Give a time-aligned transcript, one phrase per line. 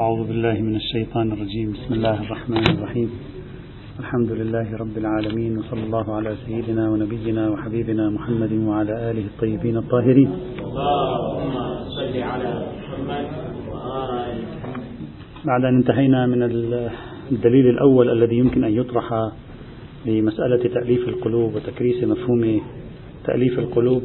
[0.00, 1.72] أعوذ بالله من الشيطان الرجيم.
[1.72, 3.10] بسم الله الرحمن الرحيم.
[4.00, 10.30] الحمد لله رب العالمين وصلى الله على سيدنا ونبينا وحبيبنا محمد وعلى آله الطيبين الطاهرين.
[10.64, 11.54] اللهم
[11.98, 12.50] صل على
[12.80, 13.26] محمد
[15.44, 16.42] بعد أن انتهينا من
[17.32, 19.06] الدليل الأول الذي يمكن أن يطرح
[20.06, 22.60] لمسألة تأليف القلوب وتكريس مفهوم
[23.24, 24.02] تأليف القلوب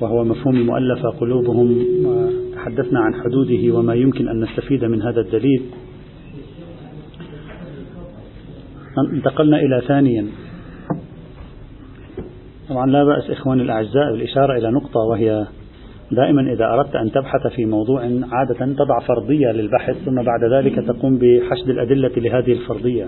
[0.00, 1.68] وهو مفهوم مؤلفة قلوبهم
[2.68, 5.62] وتحدثنا عن حدوده وما يمكن أن نستفيد من هذا الدليل.
[9.14, 10.26] انتقلنا إلى ثانيا.
[12.68, 15.46] طبعا لا بأس إخواني الأعزاء بالإشارة إلى نقطة وهي
[16.12, 18.00] دائما إذا أردت أن تبحث في موضوع
[18.32, 23.06] عادة تضع فرضية للبحث ثم بعد ذلك تقوم بحشد الأدلة لهذه الفرضية.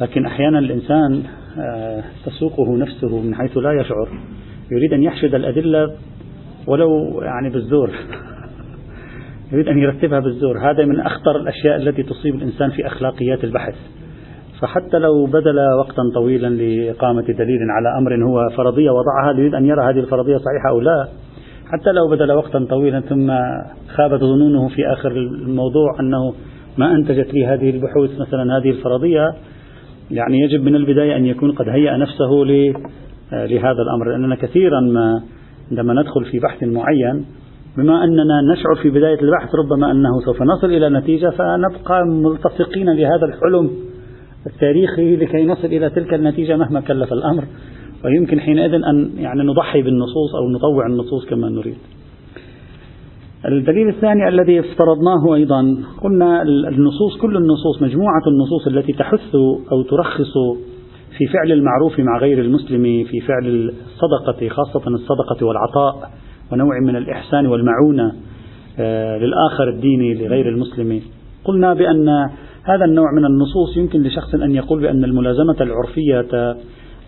[0.00, 1.22] لكن أحيانا الإنسان
[1.58, 4.08] آه، تسوقه نفسه من حيث لا يشعر
[4.72, 5.94] يريد أن يحشد الأدلة
[6.66, 7.90] ولو يعني بالزور.
[9.54, 10.70] يريد أن يرتبها بالزور.
[10.70, 13.74] هذا من أخطر الأشياء التي تصيب الإنسان في أخلاقيات البحث.
[14.60, 19.82] فحتى لو بذل وقتا طويلا لإقامة دليل على أمر هو فرضية وضعها يريد أن يرى
[19.82, 21.08] هذه الفرضية صحيحة أو لا
[21.72, 23.32] حتى لو بذل وقتا طويلا ثم
[23.94, 26.34] خابت ظنونه في آخر الموضوع أنه
[26.78, 29.34] ما أنتجت لي هذه البحوث مثلا هذه الفرضية
[30.10, 32.30] يعني يجب من البداية أن يكون قد هيأ نفسه
[33.32, 34.10] لهذا الأمر.
[34.10, 35.22] لأننا كثيرا ما
[35.70, 37.24] عندما ندخل في بحث معين
[37.76, 43.26] بما أننا نشعر في بداية البحث ربما أنه سوف نصل إلى نتيجة فنبقى ملتصقين لهذا
[43.26, 43.70] الحلم
[44.46, 47.44] التاريخي لكي نصل إلى تلك النتيجة مهما كلف الأمر.
[48.04, 51.76] ويمكن حينئذ أن يعني نضحي بالنصوص أو نطوع النصوص كما نريد.
[53.48, 59.34] الدليل الثاني الذي افترضناه أيضا قلنا النصوص كل النصوص مجموعة النصوص التي تحث
[59.72, 60.32] أو ترخص
[61.18, 66.10] في فعل المعروف مع غير المسلم في فعل الصدقة خاصة الصدقة والعطاء
[66.54, 68.12] ونوع من الإحسان والمعونة
[68.78, 71.00] آه، للآخر الديني لغير المسلم.
[71.44, 72.08] قلنا بأن
[72.64, 76.56] هذا النوع من النصوص يمكن لشخص أن يقول بأن الملازمة العرفية آه،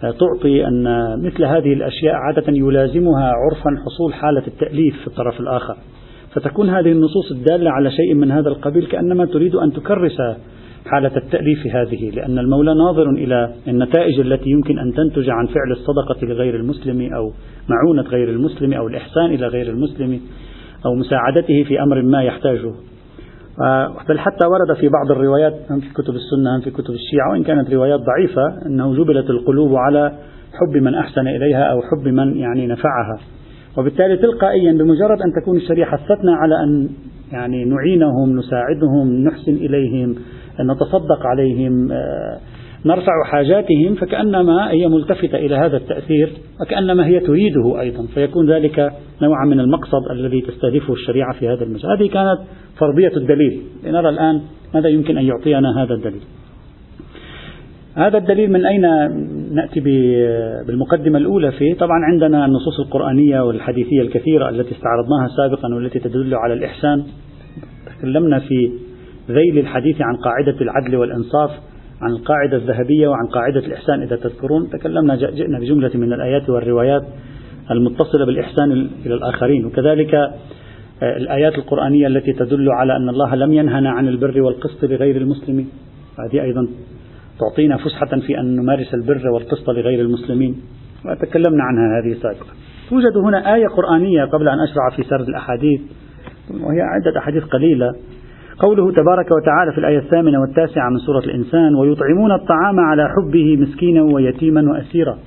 [0.03, 0.85] تعطي أن
[1.23, 5.77] مثل هذه الأشياء عادة يلازمها عرفا حصول حالة التأليف في الطرف الآخر.
[6.35, 10.21] فتكون هذه النصوص الدالة على شيء من هذا القبيل كأنما تريد أن تكرس
[10.87, 16.27] حالة التأليف هذه لأن المولى ناظر إلى النتائج التي يمكن أن تنتج عن فعل الصدقة
[16.27, 17.33] لغير المسلم أو
[17.69, 20.21] معونة غير المسلم أو الإحسان إلى غير المسلم
[20.87, 22.73] أو مساعدته في أمر ما يحتاجه.
[24.09, 27.43] بل حتى ورد في بعض الروايات هم في كتب السنة هم في كتب الشيعة وإن
[27.43, 30.13] كانت روايات ضعيفة أنه جبلت القلوب على
[30.53, 33.19] حب من أحسن إليها أو حب من يعني نفعها.
[33.79, 36.89] وبالتالي تلقائيا بمجرد أن تكون الشريعة حثتنا على أن
[37.33, 40.15] يعني نعينهم نساعدهم نحسن إليهم
[40.61, 42.39] نتصدق عليهم آه،
[42.87, 49.47] نرفع حاجاتهم فكأنما هي ملتفتة إلى هذا التأثير وكأنما هي تريده أيضا فيكون ذلك نوعا
[49.47, 51.91] من المقصد الذي تستهدفه الشريعة في هذا المجال.
[51.91, 52.39] هذه كانت
[52.79, 53.63] فرضية الدليل.
[53.85, 54.41] لنرى الآن
[54.75, 56.21] ماذا يمكن أن يعطينا هذا الدليل.
[57.95, 58.83] هذا الدليل من أين
[59.55, 59.81] نأتي
[60.67, 66.55] بالمقدمة الأولى فيه؟ طبعا عندنا النصوص القرآنية والحديثية الكثيرة التي استعرضناها سابقا والتي تدل على
[66.55, 67.05] الإحسان.
[67.99, 68.71] تكلمنا في
[69.31, 71.51] ذيل الحديث عن قاعدة العدل والإنصاف
[72.03, 74.71] عن القاعدة الذهبية وعن قاعدة الإحسان إذا تذكرون.
[74.71, 77.03] تكلمنا جئنا بجملة من الآيات والروايات
[77.71, 78.73] المتصلة بالإحسان
[79.07, 79.67] إلى الآخرين.
[79.67, 85.17] وكذلك آه، الآيات القرآنية التي تدل على أن الله لم ينهنا عن البر والقسط لغير
[85.17, 85.69] المسلمين.
[86.19, 86.69] هذه أيضا
[87.41, 90.57] تعطينا فسحة في أن نمارس البر والقسط لغير المسلمين.
[91.05, 92.53] وتكلمنا عنها هذه سابقا
[92.91, 95.81] توجد هنا آية قرآنية قبل أن أشرع في سرد الأحاديث
[96.51, 97.93] وهي عدة أحاديث قليلة.
[98.59, 104.03] قوله تبارك وتعالى في الآية الثامنة والتاسعة من سورة الإنسان ويطعمون الطعام على حبه مسكينا
[104.03, 105.19] ويتيما وأسيرا.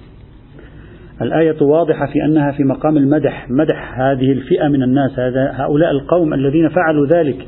[1.21, 3.47] الآية واضحة في أنها في مقام المدح.
[3.49, 7.47] مدح هذه الفئة من الناس هذا هؤلاء القوم الذين فعلوا ذلك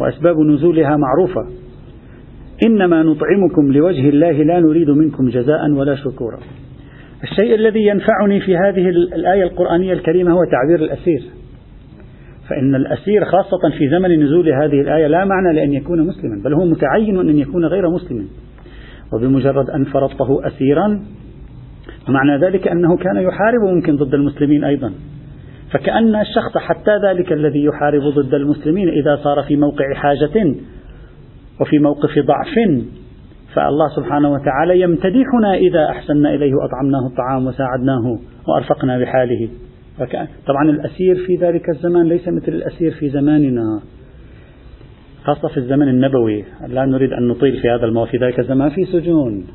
[0.00, 1.40] وأسباب نزولها معروفة.
[2.66, 6.38] إنما نطعمكم لوجه الله لا نريد منكم جزاء ولا شكورا.
[7.22, 11.22] الشيء الذي ينفعني في هذه الآية القرآنية الكريمة هو تعبير الأسير.
[12.48, 16.64] فإن الأسير خاصة في زمن نزول هذه الآية لا معنى لأن يكون مسلما بل هو
[16.64, 18.28] متعين أن يكون غير مسلم.
[19.12, 21.00] وبمجرد أن فرضته أسيرا
[22.08, 24.92] معنى ذلك أنه كان يحارب ممكن ضد المسلمين أيضا.
[25.70, 30.54] فكأن الشخص حتى ذلك الذي يحارب ضد المسلمين إذا صار في موقع حاجة
[31.60, 32.54] وفي موقف ضعف
[33.54, 38.18] فالله سبحانه وتعالى يمتدحنا إذا أحسنا إليه وأطعمناه الطعام وساعدناه
[38.48, 39.48] وأرفقنا بحاله.
[40.46, 43.80] طبعا الأسير في ذلك الزمان ليس مثل الأسير في زماننا
[45.24, 46.44] خاصة في الزمن النبوي.
[46.68, 49.46] لا نريد أن نطيل في هذا الموضوع في ذلك الزمان في سجون.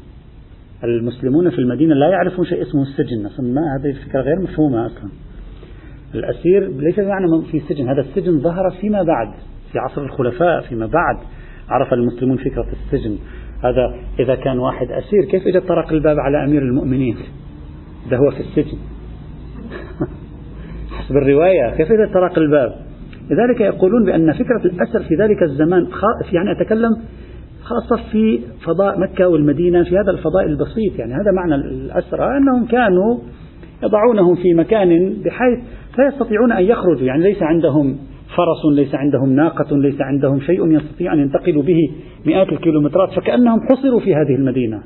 [0.84, 3.26] المسلمون في المدينة لا يعرفون شيء اسمه السجن.
[3.26, 3.46] أصلا
[3.80, 5.10] هذه الفكرة غير مفهومة أصلا.
[6.16, 7.90] الأسير ليس بمعنى في سجن.
[7.90, 9.34] هذا السجن ظهر فيما بعد
[9.72, 11.18] في عصر الخلفاء فيما بعد.
[11.70, 13.18] عرف المسلمون فكرة السجن.
[13.64, 17.18] هذا إذا كان واحد أسير كيف إجا طرق الباب على أمير المؤمنين؟
[18.12, 18.78] ده هو في السجن.
[21.10, 22.76] حسب الرواية كيف إذا طرق الباب.
[23.32, 25.88] لذلك يقولون بأن فكرة الأسر في ذلك الزمان
[26.32, 26.90] يعني أتكلم
[27.64, 31.00] خاصة في فضاء مكة والمدينة في هذا الفضاء البسيط.
[31.00, 33.20] يعني هذا معنى الأسرى أنهم كانوا
[33.84, 35.60] يضعونهم في مكان بحيث
[35.98, 37.08] لا يستطيعون أن يخرجوا.
[37.08, 37.98] يعني ليس عندهم
[38.36, 41.90] فرس ليس عندهم ناقة ليس عندهم شيء يستطيع أن ينتقلوا به
[42.26, 44.84] مئات الكيلومترات فكأنهم حصروا في هذه المدينة.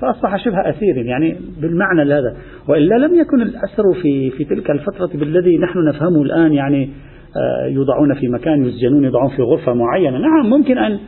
[0.00, 2.36] فأصبح شبه أسير يعني بالمعنى هذا
[2.68, 6.90] وإلا لم يكن الأسر في, في تلك الفترة بالذي نحن نفهمه الآن يعني
[7.36, 10.18] آه، يوضعون في مكان يسجنون يضعون في غرفة معينة.
[10.18, 10.98] نعم ممكن أن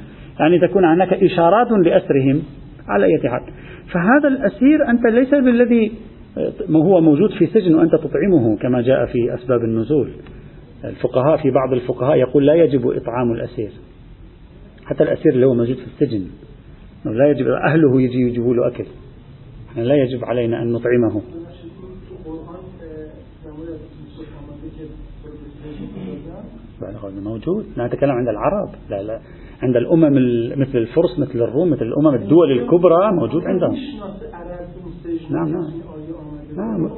[0.41, 2.43] يعني تكون هناك إشارات لأسرهم
[2.89, 3.41] على أي حال.
[3.93, 5.93] فهذا الأسير أنت ليس بالذي
[6.39, 10.11] آه، هو موجود في سجن وأنت تطعمه كما جاء في أسباب النزول.
[10.85, 13.71] الفقهاء في بعض الفقهاء يقول لا يجب إطعام الأسير
[14.85, 16.27] حتى الأسير اللي هو موجود في السجن.
[17.13, 18.85] لا يجب أهله يجي يجيبوا له أكل.
[19.77, 21.23] لا يجب علينا أن نطعمه.
[27.25, 27.67] موجود.
[27.79, 28.69] نتكلم عند العرب.
[28.91, 29.21] لا لا.
[29.63, 30.13] عند الأمم
[30.61, 33.77] مثل الفرس مثل الروم مثل الأمم الدول الكبرى موجود عندهم.
[35.31, 35.71] نعم نعم,
[36.57, 36.91] نعم.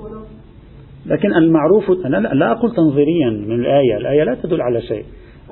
[1.07, 3.97] لكن المعروف أنا لا أقول تنظيريا من الآية.
[3.97, 5.05] الآية لا تدل على شيء.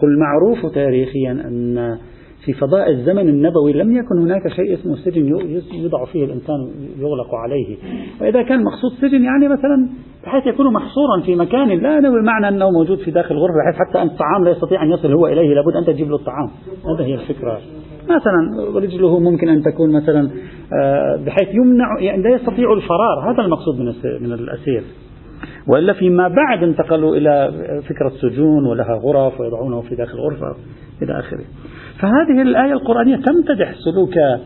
[0.03, 1.99] قل المعروف تاريخيا أن
[2.47, 7.77] في فضاء الزمن النبوي لم يكن هناك شيء اسمه سجن يوضع فيه الإنسان يغلق عليه.
[8.21, 9.89] وإذا كان مقصود سجن يعني مثلا
[10.25, 14.07] بحيث يكون محصورا في مكان لا بمعنى أنه موجود في داخل غرفة بحيث حتى أن
[14.07, 16.51] الطعام لا يستطيع أن يصل هو إليه لابد أن تجيب له الطعام.
[16.95, 17.59] هذا هي الفكرة.
[18.05, 20.31] مثلا رجله ممكن أن تكون مثلا
[20.73, 23.33] آه، بحيث يمنع يعني لا يستطيع الفرار.
[23.33, 23.87] هذا المقصود من
[24.21, 24.83] من الأسير.
[25.69, 27.53] وإلا فيما بعد انتقلوا إلى
[27.89, 30.57] فكرة سجون ولها غرف ويضعونه في داخل غرفة
[31.03, 31.45] إلى آخره.
[32.01, 34.41] فهذه الآية القرآنية تمتدح سلوك آه،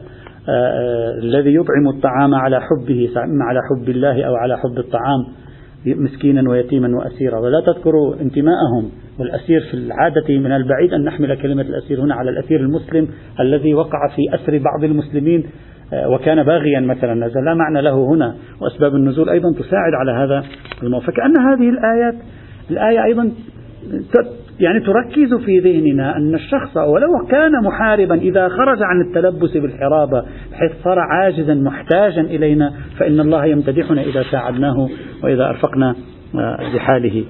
[0.48, 5.26] آه، الذي يطعم الطعام على حبه على حب الله أو على حب الطعام
[5.86, 7.38] مسكينا ويتيما وأسيرا.
[7.38, 12.60] ولا تذكر انتماءهم والأسير في العادة من البعيد أن نحمل كلمة الأسير هنا على الأسير
[12.60, 13.08] المسلم
[13.40, 15.46] الذي وقع في أسر بعض المسلمين
[15.92, 17.26] آه، وكان باغيا مثلا.
[17.26, 18.34] هذا لا معنى له هنا.
[18.60, 20.44] وأسباب النزول أيضا تساعد على هذا
[20.82, 22.14] الموضوع فكأن هذه الآيات
[22.70, 23.30] الآية أيضا
[24.60, 30.72] يعني تركز في ذهننا أن الشخص ولو كان محاربا إذا خرج عن التلبس بالحرابة بحيث
[30.84, 34.88] صار عاجزا محتاجا إلينا فإن الله يمتدحنا إذا ساعدناه
[35.24, 35.94] وإذا أرفقنا
[36.34, 37.24] آه، بحاله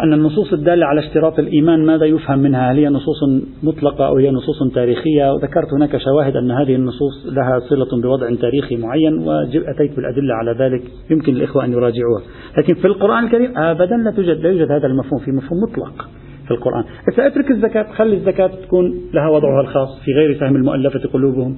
[0.05, 3.17] أن النصوص الدالة على اشتراط الإيمان ماذا يفهم منها؟ هل هي نصوص
[3.63, 8.77] مطلقة أو هي نصوص تاريخية؟ وذكرت هناك شواهد أن هذه النصوص لها صلة بوضع تاريخي
[8.77, 12.23] معين وأتيت بالأدلة على ذلك يمكن الإخوة أن يراجعوها.
[12.59, 16.09] لكن في القرآن الكريم أبدا لا توجد لا يوجد هذا المفهوم في مفهوم مطلق.
[16.47, 16.85] في القرآن.
[17.19, 21.57] أترك الزكاة خلي الزكاة تكون لها وضعها الخاص في غير سهم المؤلفة قلوبهم.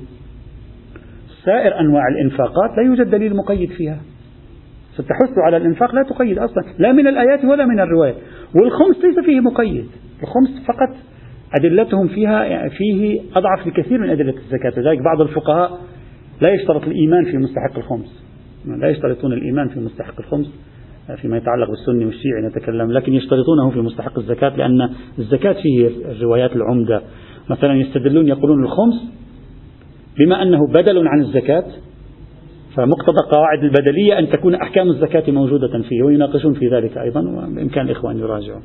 [1.44, 4.00] سائر أنواع الإنفاقات لا يوجد دليل مقيد فيها.
[4.94, 6.64] ستحث على الإنفاق لا تقيد أصلا.
[6.78, 8.16] لا من الآيات ولا من الروايات
[8.54, 9.86] والخمس ليس فيه مقيد.
[10.22, 10.96] الخمس فقط
[11.60, 14.80] أدلتهم فيها فيه أضعف بكثير من أدلة الزكاة.
[14.80, 15.78] لذلك بعض الفقهاء
[16.40, 18.24] لا يشترط الإيمان في مستحق الخمس.
[18.66, 20.67] لا يشترطون الإيمان في مستحق الخمس.
[21.16, 27.02] فيما يتعلق بالسني والشيعي نتكلم لكن يشترطونه في مستحق الزكاة لأن الزكاة فيه الروايات العمدة.
[27.50, 28.94] مثلا يستدلون يقولون الخمس
[30.18, 31.64] بما أنه بدل عن الزكاة
[32.76, 38.10] فمقتضى قواعد البدلية أن تكون أحكام الزكاة موجودة فيه ويناقشون في ذلك أيضا وبإمكان الإخوة
[38.10, 38.60] أن يراجعوا.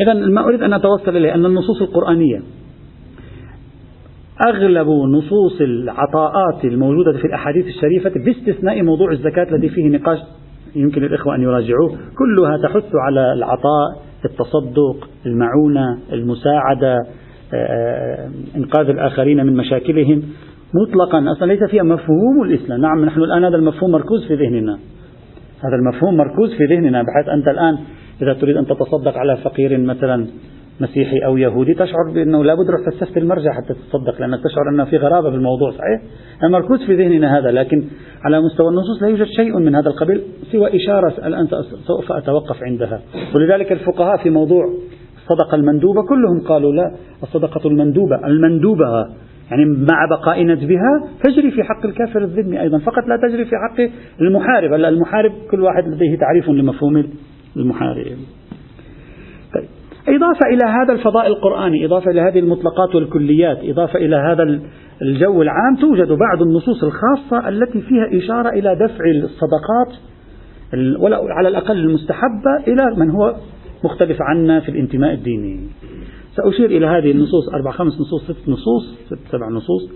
[0.00, 2.42] إذا ما أريد أن أتوصل إليه أن النصوص القرآنية
[4.48, 10.18] أغلب نصوص العطاءات الموجودة في الأحاديث الشريفة باستثناء موضوع الزكاة الذي فيه نقاش
[10.76, 11.90] يمكن الإخوة أن يراجعوه.
[12.18, 16.94] كلها تحث على العطاء التصدق المعونة المساعدة
[17.54, 20.22] آه، آه، إنقاذ الآخرين من مشاكلهم.
[20.74, 22.80] مطلقا أصلا ليس فيها مفهوم الإسلام.
[22.80, 24.78] نعم نحن الآن هذا المفهوم مركوز في ذهننا.
[25.64, 27.78] هذا المفهوم مركوز في ذهننا بحيث أنت الآن
[28.22, 30.26] إذا تريد أن تتصدق على فقير مثلا
[30.80, 34.96] مسيحي أو يهودي تشعر بأنه لابد روح فلسفة المرجع حتى تتصدق لأنك تشعر أن في
[34.96, 36.02] غرابة في الموضوع صحيح؟
[36.50, 37.84] مركوز في ذهننا هذا لكن
[38.24, 41.46] على مستوى النصوص لا يوجد شيء من هذا القبيل سوى إشارة الآن
[41.86, 43.00] سوف أتوقف عندها.
[43.34, 44.64] ولذلك الفقهاء في موضوع
[45.16, 48.84] الصدقة المندوبة كلهم قالوا لا الصدقة المندوبة المندوبة
[49.50, 53.80] يعني مع بقاء ندبها تجري في حق الكافر الذمي أيضا فقط لا تجري في حق
[54.20, 57.04] المحارب المحارب كل واحد لديه تعريف لمفهوم
[57.56, 58.06] المحارب.
[60.08, 64.60] إضافة إلى هذا الفضاء القرآني إضافة إلى هذه المطلقات والكليات إضافة إلى هذا
[65.02, 70.00] الجو العام توجد بعض النصوص الخاصة التي فيها إشارة إلى دفع الصدقات
[71.30, 73.34] على الأقل المستحبة إلى من هو
[73.84, 75.68] مختلف عنا في الانتماء الديني.
[76.36, 79.90] سأشير إلى هذه النصوص أربع خمس نصوص ست نصوص ست سبع نصوص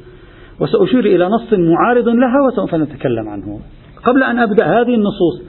[0.61, 3.61] وسأشير إلى نص معارض لها وسوف نتكلم عنه.
[4.05, 5.43] قبل أن أبدأ هذه النصوص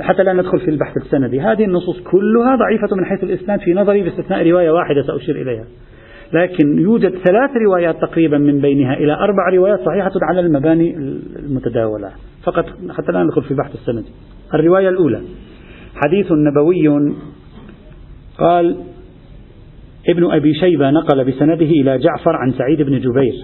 [0.00, 1.40] حتى لا ندخل في البحث السندي.
[1.40, 5.64] هذه النصوص كلها ضعيفة من حيث الإسناد في نظري باستثناء رواية واحدة سأشير إليها.
[6.32, 10.96] لكن يوجد ثلاث روايات تقريبا من بينها إلى أربع روايات صحيحة على المباني
[11.36, 12.10] المتداولة.
[12.42, 14.04] فقط حتى لا ندخل في بحث السند
[14.54, 15.20] الرواية الأولى.
[15.94, 17.14] حديث نبوي.
[18.38, 18.76] قال
[20.08, 23.34] ابن أبي شيبة نقل بسنده إلى جعفر عن سعيد بن جبير.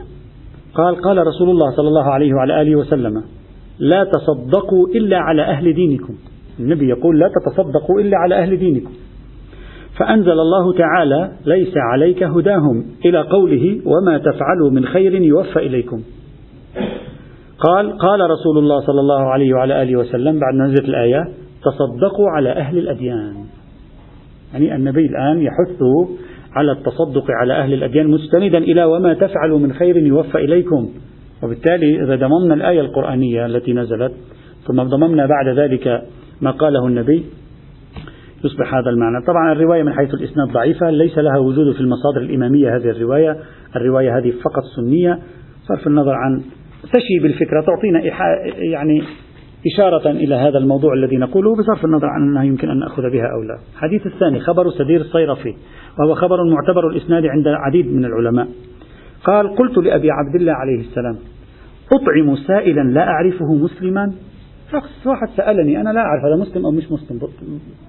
[0.75, 3.23] قال قال رسول الله صلى الله عليه وعلى آله وسلم
[3.78, 6.14] لا تصدقوا إلا على أهل دينكم.
[6.61, 8.90] النبي يقول لا تتصدقوا إلا على أهل دينكم.
[9.99, 16.02] فأنزل الله تعالى ليس عليك هداهم إلى قوله وما تفعلوا من خير يوفى إليكم.
[17.59, 21.29] قال قال رسول الله صلى الله عليه وعلى آله وسلم بعد نزلت الآية
[21.62, 23.35] تصدقوا على أهل الأديان.
[24.52, 25.83] يعني النبي الآن يحث
[26.52, 30.88] على التصدق على أهل الأديان مستندا إلى وما تفعلوا من خير يوفى إليكم.
[31.43, 34.12] وبالتالي إذا ضممنا الآية القرآنية التي نزلت
[34.67, 36.02] ثم ضممنا بعد ذلك
[36.43, 37.25] ما قاله النبي.
[38.45, 39.25] يصبح هذا المعنى.
[39.27, 43.37] طبعا الرواية من حيث الإسناد ضعيفة ليس لها وجود في المصادر الإمامية هذه الرواية.
[43.77, 45.19] الرواية هذه فقط سنية.
[45.69, 46.43] صرف النظر عن
[46.93, 48.01] تشي بالفكرة تعطينا
[48.73, 49.03] يعني
[49.75, 53.43] إشارة إلى هذا الموضوع الذي نقوله بصرف النظر عن أنها يمكن أن نأخذ بها أو
[53.43, 53.59] لا.
[53.75, 55.55] الحديث الثاني خبر سدير الصيرفي
[55.99, 58.49] وهو خبر معتبر الإسناد عند عديد من العلماء.
[59.25, 61.17] قال قلت لأبي عبد الله عليه السلام
[61.93, 64.13] أطعم سائلا لا أعرفه مسلما؟
[64.73, 67.21] شخص واحد سألني أنا لا أعرف هذا مسلم أو مش مسلم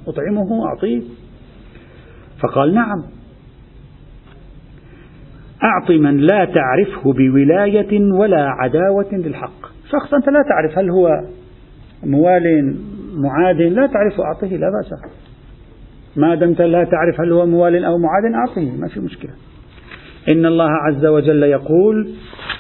[0.08, 1.02] أطعمه أعطيه؟
[2.40, 3.04] فقال نعم.
[5.64, 9.62] أعط من لا تعرفه بولاية ولا عداوة للحق.
[9.92, 11.22] شخص أنت لا تعرف هل هو
[12.04, 12.76] موال
[13.16, 15.00] معاد لا تعرف أعطيه لا بأس.
[16.16, 19.34] ما دمت لا تعرف هل هو موال أو معاد أعطيه ما في مشكلة.
[20.30, 22.10] إن الله عز وجل يقول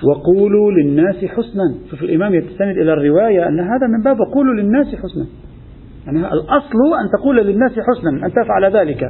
[0.04, 1.76] وقولوا للناس حسنا.
[1.92, 5.26] شوف الإمام يستند إلى الرواية أن هذا من باب وقولوا للناس حسنا.
[6.06, 9.10] يعني الأصل أن تقول للناس حسنا أن تفعل ذلك.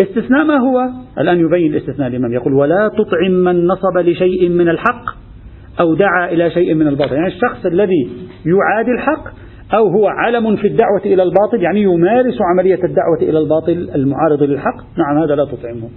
[0.00, 2.32] استثناء ما هو؟ الآن يبين الاستثناء الإمام.
[2.32, 5.04] يقول ولا تطعم من نصب لشيء من الحق
[5.80, 7.12] أو دعا إلى شيء من الباطل.
[7.12, 8.10] يعني الشخص الذي
[8.46, 9.24] يعادي الحق
[9.74, 14.76] أو هو علم في الدعوة إلى الباطل يعني يمارس عملية الدعوة إلى الباطل المعارض للحق
[14.98, 15.88] نعم هذا لا تطعمه.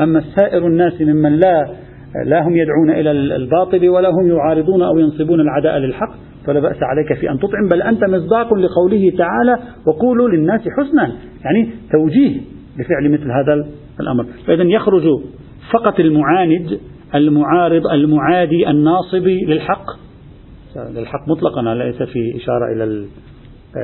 [0.00, 1.66] أما سائر الناس ممن لا
[2.24, 6.14] لا هم يدعون إلى الباطل ولا هم يعارضون أو ينصبون العداء للحق
[6.46, 11.12] فلا بأس عليك في أن تطعم بل أنت مصداق لقوله تعالى وقولوا للناس حسنا.
[11.44, 12.40] يعني توجيه
[12.78, 13.66] لفعل مثل هذا
[14.00, 14.26] الأمر.
[14.46, 15.02] فإذا يخرج
[15.72, 16.78] فقط المعاند
[17.14, 19.84] المعارض المعادي الناصب للحق.
[20.76, 23.06] للحق مطلقا ليس في إشارة إلى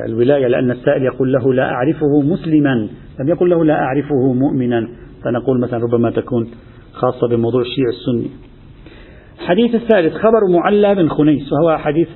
[0.07, 2.89] الولاية لأن السائل يقول له لا أعرفه مسلما.
[3.21, 4.89] لم يقل له لا أعرفه مؤمنا.
[5.25, 6.51] فنقول مثلا ربما تكون
[6.93, 8.31] خاصة بموضوع الشيع السني.
[9.41, 12.09] الحديث الثالث خبر معلى بن خنيس وهو حديث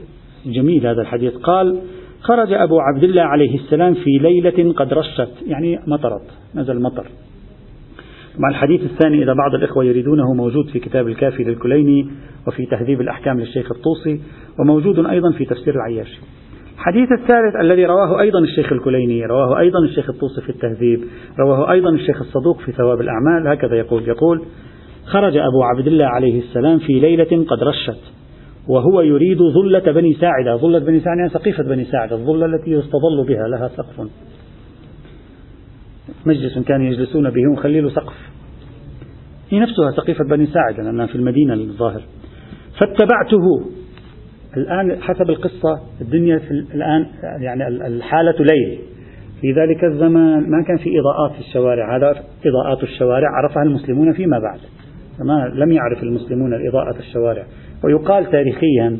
[0.46, 1.36] جميل هذا الحديث.
[1.36, 1.78] قال
[2.20, 5.28] خرج أبو عبد الله عليه السلام في ليلة قد رشت.
[5.46, 7.06] يعني مطرت نزل مطر.
[8.38, 12.06] مع الحديث الثاني إذا بعض الإخوة يريدونه موجود في كتاب الكافي للكليني
[12.48, 14.20] وفي تهذيب الأحكام للشيخ الطوسي
[14.60, 16.20] وموجود أيضا في تفسير العياشي.
[16.76, 21.04] الحديث الثالث الذي رواه أيضا الشيخ الكليني رواه أيضا الشيخ الطوسي في التهذيب
[21.38, 24.46] رواه أيضا الشيخ الصدوق في ثواب الأعمال هكذا يقول يقول
[25.04, 28.00] خرج أبو عبد الله عليه السلام في ليلة قد رشت
[28.68, 33.26] وهو يريد ظلة بني ساعدة ظلة بني ساعدة يعني سقيفة بني ساعدة الظلة التي يستظل
[33.28, 34.08] بها لها سقف.
[36.26, 38.14] مجلس كانوا يجلسون به وخليل سقف.
[39.50, 42.02] هي نفسها سقيفة بني ساعدة لأنها في المدينة الظاهر.
[42.80, 43.70] فاتبعته.
[44.56, 47.06] الآن حسب القصة الدنيا في الآن
[47.40, 48.78] يعني الحالة ليل
[49.40, 51.96] في ذلك الزمان ما كان في إضاءات في الشوارع.
[51.96, 52.10] هذا
[52.46, 54.58] إضاءات الشوارع عرفها المسلمون فيما بعد.
[55.24, 57.44] ما لم يعرف المسلمون الإضاءة الشوارع.
[57.84, 58.98] ويقال تاريخيا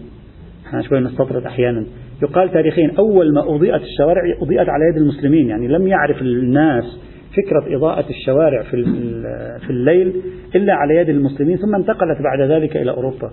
[0.66, 1.86] إحنا شوي نستطرد أحيانا.
[2.22, 5.48] يقال تاريخيا أول ما أضيئت الشوارع أضيئت على يد المسلمين.
[5.48, 6.84] يعني لم يعرف الناس
[7.36, 8.84] فكرة إضاءة الشوارع في
[9.66, 10.22] في الليل
[10.54, 13.30] إلا على يد المسلمين ثم انتقلت بعد ذلك إلى أوروبا.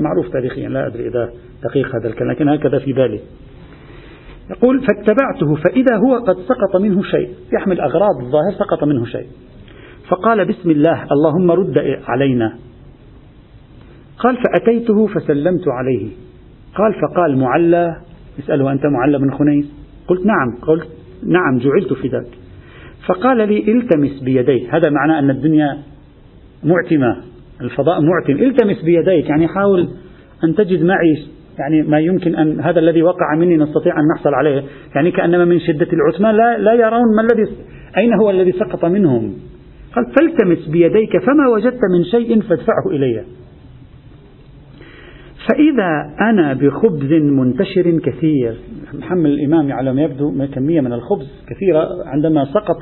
[0.00, 1.30] معروف تاريخيا لا أدري إذا
[1.64, 3.20] دقيق هذا الكلام لكن هكذا في بالي.
[4.50, 9.26] يقول فاتبعته فإذا هو قد سقط منه شيء يحمل أغراض الظاهر سقط منه شيء.
[10.08, 11.78] فقال بسم الله اللهم رد
[12.08, 12.58] علينا.
[14.18, 16.08] قال فأتيته فسلمت عليه.
[16.74, 17.96] قال فقال معلى.
[18.38, 19.66] يسأله أنت معلى بن خنيس.
[20.08, 20.58] قلت نعم.
[20.62, 20.88] قلت
[21.26, 22.37] نعم جعلت في ذلك
[23.08, 24.74] فقال لي التمس بيديك.
[24.74, 25.78] هذا معناه أن الدنيا
[26.64, 27.16] معتمة.
[27.60, 28.42] الفضاء معتم.
[28.42, 29.28] التمس بيديك.
[29.28, 29.88] يعني حاول
[30.44, 31.26] أن تجد معي
[31.58, 34.62] يعني ما يمكن أن هذا الذي وقع مني نستطيع أن نحصل عليه.
[34.94, 37.52] يعني كأنما من شدة العثمان لا, لا يرون ما الذي
[37.96, 39.34] أين هو الذي سقط منهم؟
[39.94, 43.24] قال فالتمس بيديك فما وجدت من شيء فادفعه إلي.
[45.48, 48.56] فإذا أنا بخبز منتشر كثير
[48.94, 52.78] محمل الإمام على ما يبدو كمية من الخبز كثيرة عندما سقط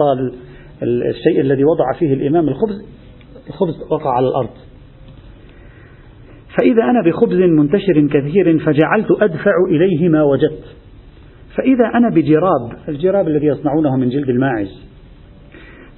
[0.83, 2.87] الشيء الذي وضع فيه الإمام الخبز
[3.49, 4.51] الخبز وقع على الأرض.
[6.59, 10.65] فإذا أنا بخبز منتشر كثير فجعلت أدفع إليه ما وجدت.
[11.57, 14.87] فإذا أنا بجراب الجراب الذي يصنعونه من جلد الماعز.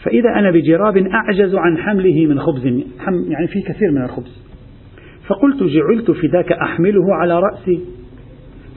[0.05, 2.65] فإذا أنا بجراب أعجز عن حمله من خبز
[3.07, 4.48] يعني في كثير من الخبز.
[5.29, 7.81] فقلت جعلت فداك أحمله على رأسي.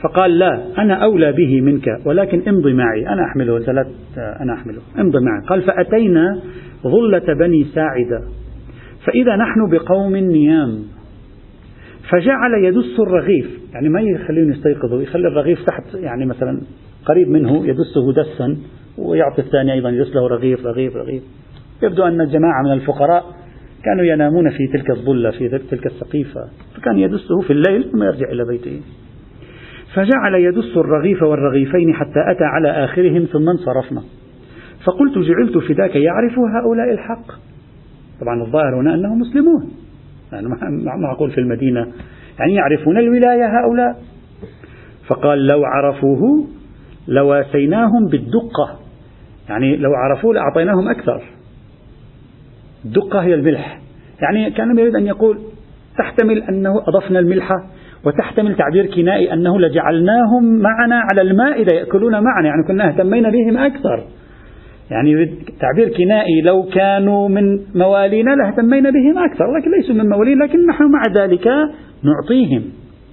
[0.03, 3.07] فقال لا أنا أولى به منك ولكن امضي معي.
[3.07, 3.87] أنا أحمله ثلاث
[4.17, 4.81] أنا أحمله.
[4.99, 5.47] امضي معي.
[5.47, 6.39] قال فأتينا
[6.83, 8.21] ظلة بني ساعدة.
[9.05, 10.83] فإذا نحن بقوم نيام.
[12.09, 13.59] فجعل يدس الرغيف.
[13.73, 16.61] يعني ما يخليهم يستيقظوا يخلي الرغيف تحت يعني مثلا
[17.05, 18.57] قريب منه يدسه دسا
[18.97, 21.23] ويعطي الثاني أيضا يدس له رغيف رغيف رغيف.
[21.83, 23.23] يبدو أن الجماعة من الفقراء
[23.85, 26.41] كانوا ينامون في تلك الظلة في تلك السقيفة
[26.75, 28.81] فكان يدسه في الليل ثم يرجع إلى بيته.
[29.93, 34.01] فجعل يدس الرغيف والرغيفين حتى أتى على آخرهم ثم انصرفنا.
[34.85, 37.25] فقلت جعلت فداك يعرف هؤلاء الحق.
[38.21, 39.71] طبعا الظاهر هنا أنهم مسلمون.
[40.31, 40.47] يعني
[41.01, 41.87] معقول في المدينة
[42.39, 44.01] يعني يعرفون الولاية هؤلاء.
[45.07, 46.47] فقال لو عرفوه
[47.07, 48.79] لواسيناهم بالدقة.
[49.49, 51.40] يعني لو عرفوه لأعطيناهم أكثر.
[52.85, 53.79] الدقة هي الملح.
[54.21, 55.37] يعني كان يريد أن يقول
[55.97, 57.51] تحتمل أنه أضفنا الملح
[58.05, 62.47] وتحتمل تعبير كنائي أنه لجعلناهم معنا على المائدة يأكلون معنا.
[62.47, 64.03] يعني كنا اهتمينا بهم أكثر.
[64.91, 65.25] يعني
[65.59, 70.83] تعبير كنائي لو كانوا من موالينا لاهتمينا بهم أكثر لكن ليسوا من موالينا لكن نحن
[70.83, 71.47] مع ذلك
[72.03, 72.63] نعطيهم.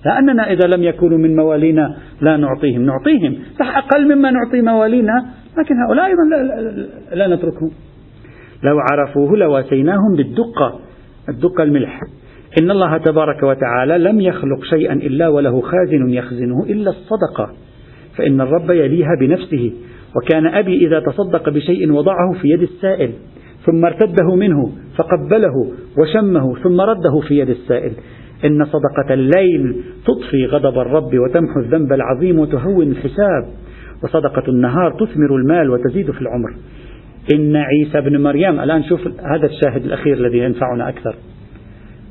[0.07, 3.37] لأننا إذا لم يكونوا من موالينا لا نعطيهم نعطيهم.
[3.59, 5.27] صح أقل مما نعطي موالينا
[5.59, 7.71] لكن هؤلاء أيضا لا, لا, لا نتركهم.
[8.62, 10.81] لو عرفوه لواتيناهم بالدقة
[11.29, 12.01] الدقة الملح.
[12.61, 17.51] إن الله تبارك وتعالى لم يخلق شيئا إلا وله خازن يخزنه إلا الصدقة.
[18.16, 19.73] فإن الرب يليها بنفسه.
[20.16, 23.12] وكان أبي إذا تصدق بشيء وضعه في يد السائل
[23.66, 27.92] ثم ارتده منه فقبله وشمه ثم رده في يد السائل.
[28.44, 33.47] إن صدقة الليل تطفي غضب الرب وتمحو الذنب العظيم وتهون الحساب
[34.05, 36.55] وصدقة النهار تثمر المال وتزيد في العمر.
[37.35, 41.14] إن عيسى ابن مريم الآن شوف هذا الشاهد الأخير الذي ينفعنا أكثر.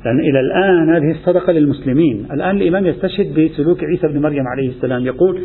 [0.04, 2.26] لأن إلى الآن هذه الصدقة للمسلمين.
[2.32, 5.38] الآن الإمام يستشهد بسلوك عيسى بن مريم عليه السلام يقول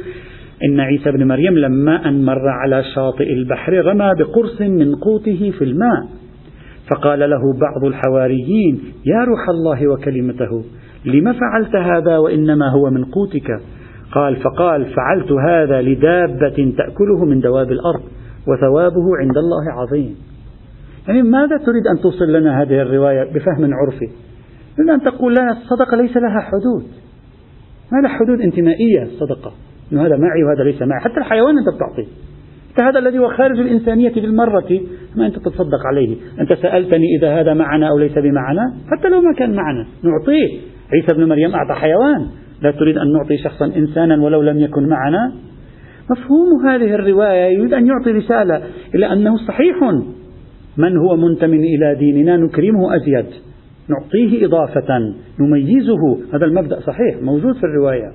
[0.70, 5.64] إن عيسى بن مريم لما أن مر على شاطئ البحر رمى بقرص من قوته في
[5.64, 6.08] الماء.
[6.90, 10.64] فقال له بعض الحواريين يا روح الله وكلمته
[11.06, 13.60] لم فعلت هذا وإنما هو من قوتك؟
[14.12, 18.04] قال فقال فعلت هذا لدابة تأكله من دواب الأرض.
[18.48, 20.16] وثوابه عند الله عظيم.
[21.08, 24.08] يعني ماذا تريد أن توصل لنا هذه الرواية بفهم عرفي؟
[24.78, 26.84] تريد أن تقول لنا الصدقة ليس لها حدود.
[27.92, 29.52] ما لها حدود انتمائية الصدقة؟
[29.92, 31.00] أنه هذا معي وهذا ليس معي.
[31.00, 32.08] حتى الحيوان أنت بتعطيه.
[32.82, 34.82] هذا الذي هو خارج الإنسانية بالمرة
[35.16, 36.18] ما أنت تتصدق عليه.
[36.40, 40.60] أنت سألتني إذا هذا معنا أو ليس بمعنا؟ حتى لو ما كان معنا نعطيه.
[40.94, 42.28] عيسى ابن مريم أعطى حيوان.
[42.62, 45.34] لا تريد أن نعطي شخصا إنسانا ولو لم يكن معنا؟
[46.12, 47.58] مفهوم هذه الرواية.
[47.58, 48.62] يريد أن يعطي رسالة
[48.96, 49.76] إلى أنه صحيح.
[50.78, 53.26] من هو منتم إلى ديننا نكرمه أزيد.
[53.90, 55.14] نعطيه إضافة.
[55.40, 56.18] نميزه.
[56.34, 57.16] هذا المبدأ صحيح.
[57.22, 58.12] موجود في الرواية.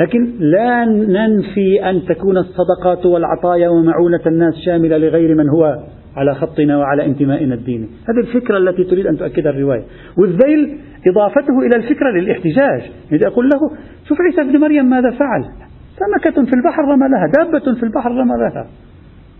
[0.00, 5.76] لكن لا ننفي أن تكون الصدقات والعطايا ومعونة الناس شاملة لغير من هو
[6.16, 7.84] على خطنا وعلى انتمائنا الديني.
[7.84, 9.84] هذه الفكرة التي تريد أن تؤكدها الرواية.
[10.18, 12.82] والذيل إضافته إلى الفكرة للاحتجاج.
[13.12, 13.60] إذا أقول له
[14.08, 15.69] شوف عيسى ابن مريم ماذا فعل؟
[16.00, 18.66] سمكة في البحر رمى لها دابة في البحر رمى لها.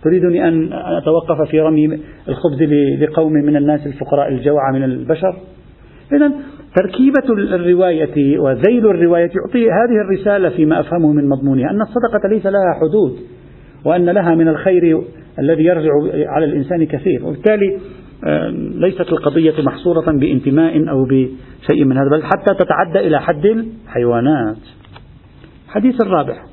[0.05, 2.63] تريدني أن أتوقف في رمي الخبز
[3.01, 5.37] لقوم من الناس الفقراء الجوعى من البشر؟
[6.13, 6.33] إذا
[6.77, 12.75] تركيبة الرواية وذيل الرواية يعطي هذه الرسالة فيما أفهمه من مضمونها أن الصدقة ليس لها
[12.81, 13.19] حدود
[13.85, 15.03] وأن لها من الخير
[15.39, 15.91] الذي يرجع
[16.29, 17.27] على الإنسان كثير.
[17.27, 17.79] وبالتالي
[18.27, 24.57] آه، ليست القضية محصورة بانتماء أو بشيء من هذا بل حتى تتعدى إلى حد الحيوانات.
[25.67, 26.50] الحديث الرابع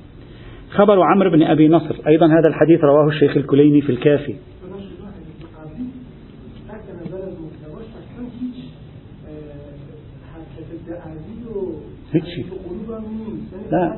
[0.69, 1.95] خبر عمرو بن أبي نصر.
[2.07, 4.35] أيضا هذا الحديث رواه الشيخ الكليني في الكافي.
[13.71, 13.97] لا.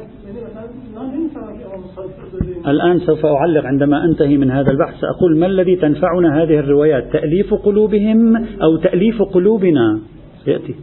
[2.67, 4.95] الآن سوف أعلق عندما أنتهي من هذا البحث.
[5.01, 9.99] سأقول ما الذي تنفعنا هذه الروايات؟ تأليف قلوبهم أو تأليف قلوبنا؟
[10.47, 10.75] يأتي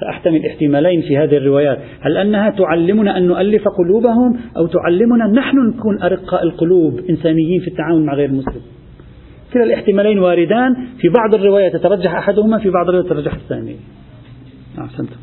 [0.00, 1.78] سأحتمل احتمالين في هذه الروايات.
[2.00, 8.04] هل أنها تعلمنا أن نؤلف قلوبهم أو تعلمنا نحن نكون أرقاء القلوب إنسانيين في التعامل
[8.04, 8.62] مع غير المسلم
[9.52, 10.74] كلا الاحتمالين واردان.
[10.98, 13.76] في بعض الروايات يترجح أحدهما في بعض الروايات يترجح الثاني.
[14.78, 15.16] أحسنتم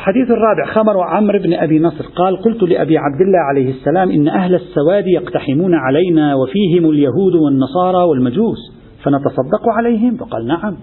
[0.00, 4.28] الحديث الرابع خمر عمرو بن أبي نصر قال قلت لأبي عبد الله عليه السلام إن
[4.28, 8.58] أهل السواد يقتحمون علينا وفيهم اليهود والنصارى والمجوس
[9.02, 10.76] فنتصدق عليهم؟ فقال نعم.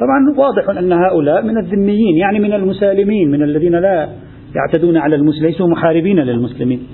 [0.00, 4.08] طبعا واضح أن هؤلاء من الذميين يعني من المسالمين من الذين لا
[4.54, 6.86] يعتدون على المسلمين ليسوا محاربين للمسلمين.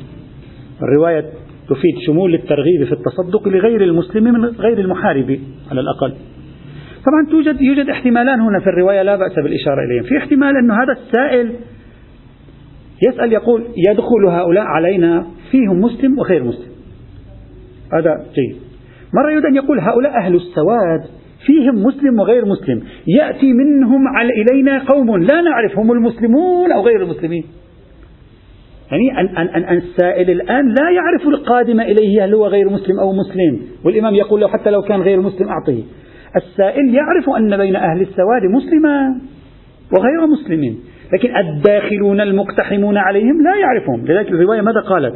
[0.82, 1.24] الرواية
[1.68, 5.38] تفيد شمول الترغيب في التصدق لغير المسلم من غير المحارب
[5.70, 6.14] على الأقل.
[7.06, 10.02] طبعا توجد يوجد احتمالان هنا في الرواية لا بأس بالإشارة إليهم.
[10.02, 11.52] في احتمال أن هذا السائل
[13.08, 16.72] يسأل يقول يدخل هؤلاء علينا فيهم مسلم وغير مسلم.
[17.92, 18.56] هذا جيد.
[19.14, 21.21] مرة يريد أن يقول هؤلاء أهل السواد.
[21.46, 22.82] فيهم مسلم وغير مسلم.
[23.06, 27.44] يأتي منهم على إلينا قوم لا نعرف هم المسلمون أو غير المسلمين.
[28.90, 33.12] يعني أن, أن, أن, السائل الآن لا يعرف القادم إليه هل هو غير مسلم أو
[33.12, 33.60] مسلم.
[33.84, 35.82] والإمام يقول له حتى لو كان غير مسلم أعطيه.
[36.36, 39.20] السائل يعرف أن بين أهل السواد مسلما
[39.92, 40.78] وغير مسلمين
[41.12, 44.04] لكن الداخلون المقتحمون عليهم لا يعرفهم.
[44.04, 45.14] لذلك الرواية ماذا قالت؟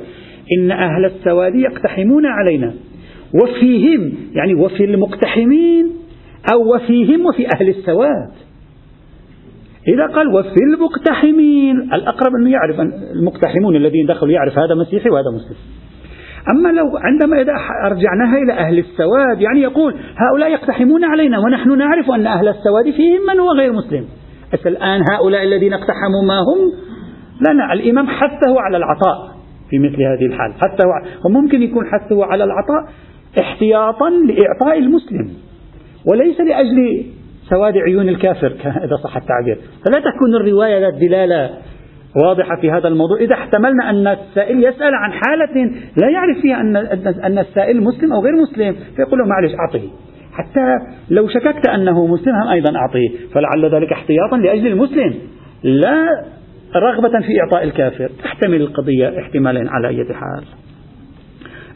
[0.59, 2.75] إن أهل السواد يقتحمون علينا.
[3.43, 6.06] وفيهم يعني وفي المقتحمين
[6.53, 8.31] أو وفيهم وفي أهل السواد.
[9.89, 15.31] إذا قال وفي المقتحمين الأقرب أنه يعرف أن المقتحمون الذين دخلوا يعرف هذا مسيحي وهذا
[15.35, 15.57] مسلم.
[16.51, 17.53] أما لو عندما إذا
[17.87, 23.21] أرجعناها إلى أهل السواد يعني يقول هؤلاء يقتحمون علينا ونحن نعرف أن أهل السواد فيهم
[23.29, 24.05] من هو غير مسلم.
[24.67, 26.73] الآن هؤلاء الذين اقتحموا ما هم؟
[27.51, 29.37] لنا الإمام حثه على العطاء
[29.71, 30.53] في مثل هذه الحال.
[30.55, 30.85] حثه
[31.25, 32.93] وممكن يكون حثه على العطاء
[33.39, 35.31] احتياطا لإعطاء المسلم.
[36.07, 37.05] وليس لأجل
[37.51, 38.53] سواد عيون الكافر
[38.87, 39.59] إذا صح التعبير.
[39.87, 41.51] فلا تكون الرواية ذات دلالة
[42.25, 43.19] واضحة في هذا الموضوع.
[43.21, 46.77] إذا احتملنا أن السائل يسأل عن حالة لا يعرف فيها أن
[47.25, 49.88] أن السائل مسلم أو غير مسلم فيقول له معلش أعطه.
[50.33, 50.79] حتى
[51.11, 55.14] لو شككت أنه مسلم هم أيضا أعطيه فلعل ذلك احتياطا لأجل المسلم.
[55.62, 56.07] لا
[56.77, 58.11] رغبة في إعطاء الكافر.
[58.23, 60.45] تحتمل القضية احتمالين على أي حال.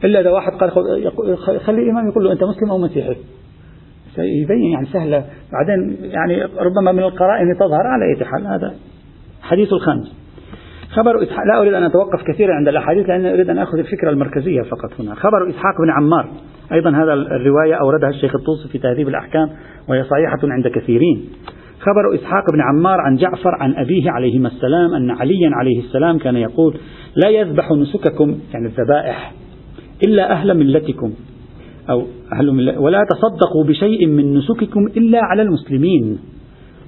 [0.05, 0.71] إلا إذا واحد قال
[1.61, 3.17] خلي الإمام يقول له أنت مسلم أو مسيحي.
[4.25, 5.25] يبين يعني سهلة.
[5.53, 8.75] بعدين يعني ربما من القرائن تظهر على أي حال هذا
[9.43, 10.21] حديث الخامس
[10.91, 14.63] خبر إسحاق لا أريد أن أتوقف كثيرا عند الأحاديث لأن أريد أن أخذ الفكرة المركزية
[14.63, 15.15] فقط هنا.
[15.15, 16.29] خبر إسحاق بن عمار
[16.73, 19.51] أيضا هذا الرواية أوردها الشيخ الطوسي في تهذيب الأحكام
[19.89, 21.25] وهي صحيحة عند كثيرين.
[21.81, 26.37] خبر إسحاق بن عمار عن جعفر عن أبيه عليهما السلام أن عليا عليه السلام كان
[26.37, 26.77] يقول
[27.17, 29.33] لا يذبح نسككم يعني الذبائح
[30.05, 31.13] إلا أهل ملتكم
[31.91, 36.19] أو أهل ولا تصدقوا بشيء من نسككم إلا على المسلمين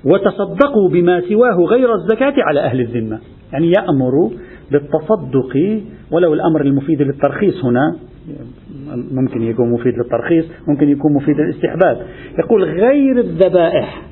[0.04, 3.18] وتصدقوا بما سواه غير الزكاة على أهل الذمة.
[3.52, 4.30] يعني يأمر
[4.70, 7.96] بالتصدق ولو الأمر المفيد للترخيص هنا
[9.12, 12.06] ممكن يكون مفيد للترخيص ممكن يكون مفيد للاستحباب.
[12.38, 14.02] يقول غير الذبائح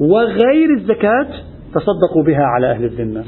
[0.00, 1.26] وغير الزكاة
[1.74, 3.24] تصدقوا بها على أهل الذمة.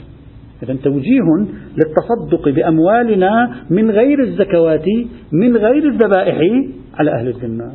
[0.62, 4.84] إذا توجيه للتصدق بأموالنا من غير الزكوات
[5.32, 6.38] من غير الذبائح
[6.94, 7.72] على أهل الذمة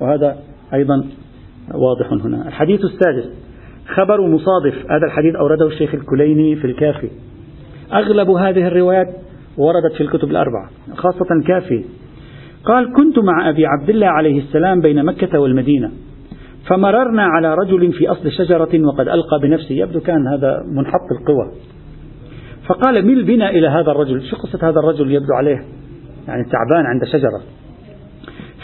[0.00, 0.36] وهذا
[0.74, 1.04] أيضا
[1.74, 2.48] واضح هنا.
[2.48, 3.30] الحديث السادس
[3.86, 7.10] خبر مصادف هذا الحديث أورده الشيخ الكليني في الكافي.
[7.92, 9.08] أغلب هذه الروايات
[9.58, 11.84] وردت في الكتب الأربعة خاصة الكافي
[12.64, 15.90] قال كنت مع أبي عبد الله عليه السلام بين مكة والمدينة
[16.66, 19.74] فمررنا على رجل في أصل شجرة وقد ألقى بنفسه.
[19.74, 21.52] يبدو كان هذا منحط القوى.
[22.66, 24.22] فقال مل بنا إلى هذا الرجل.
[24.22, 25.64] شو قصة هذا الرجل يبدو عليه؟
[26.28, 27.42] يعني تعبان عند شجرة.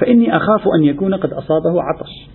[0.01, 2.29] فإني أخاف أن يكون قد أصابه عطش.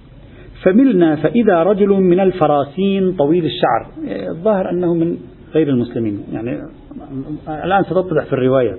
[0.63, 3.88] فملنا فإذا رجل من الفراسين طويل الشعر.
[4.30, 5.17] الظاهر أنه من
[5.54, 6.23] غير المسلمين.
[6.32, 6.62] يعني
[7.47, 8.75] الآن ستتضح في الرواية.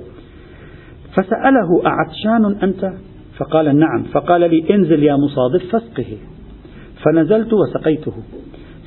[1.15, 2.93] فسأله أعطشان أنت؟
[3.39, 4.03] فقال نعم.
[4.03, 6.17] فقال لي انزل يا مصادف فاسقه.
[7.05, 8.13] فنزلت وسقيته.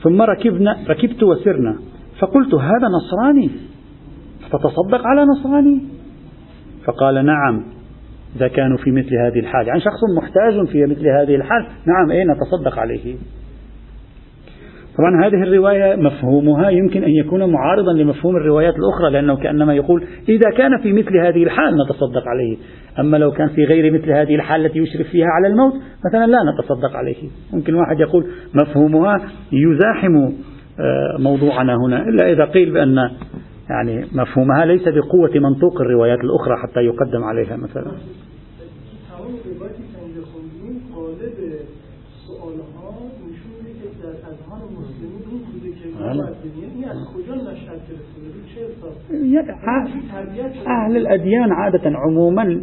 [0.03, 1.75] ثم ركبنا ركبت وسرنا.
[2.19, 3.49] فقلت هذا نصراني؟
[4.49, 5.81] فتصدق على نصراني؟
[6.85, 7.78] فقال نعم.
[8.35, 9.67] إذا كانوا في مثل هذه الحال.
[9.67, 13.15] يعني شخص محتاج في مثل هذه الحال نعم أين نتصدق عليه.
[14.97, 20.49] طبعا هذه الرواية مفهومها يمكن أن يكون معارضا لمفهوم الروايات الأخرى لأنه كأنما يقول إذا
[20.57, 22.57] كان في مثل هذه الحال نتصدق عليه.
[22.99, 25.73] أما لو كان في غير مثل هذه الحال التي يشرف فيها على الموت
[26.05, 27.15] مثلا لا نتصدق عليه.
[27.53, 29.15] ممكن واحد يقول مفهومها
[29.51, 30.31] يزاحم
[30.79, 33.09] آه، موضوعنا هنا إلا إذا قيل بأن
[33.69, 37.91] يعني مفهومها ليس بقوة منطوق الروايات الأخرى حتى يقدم عليها مثلا.
[50.67, 52.61] أهل الأديان عادة عموما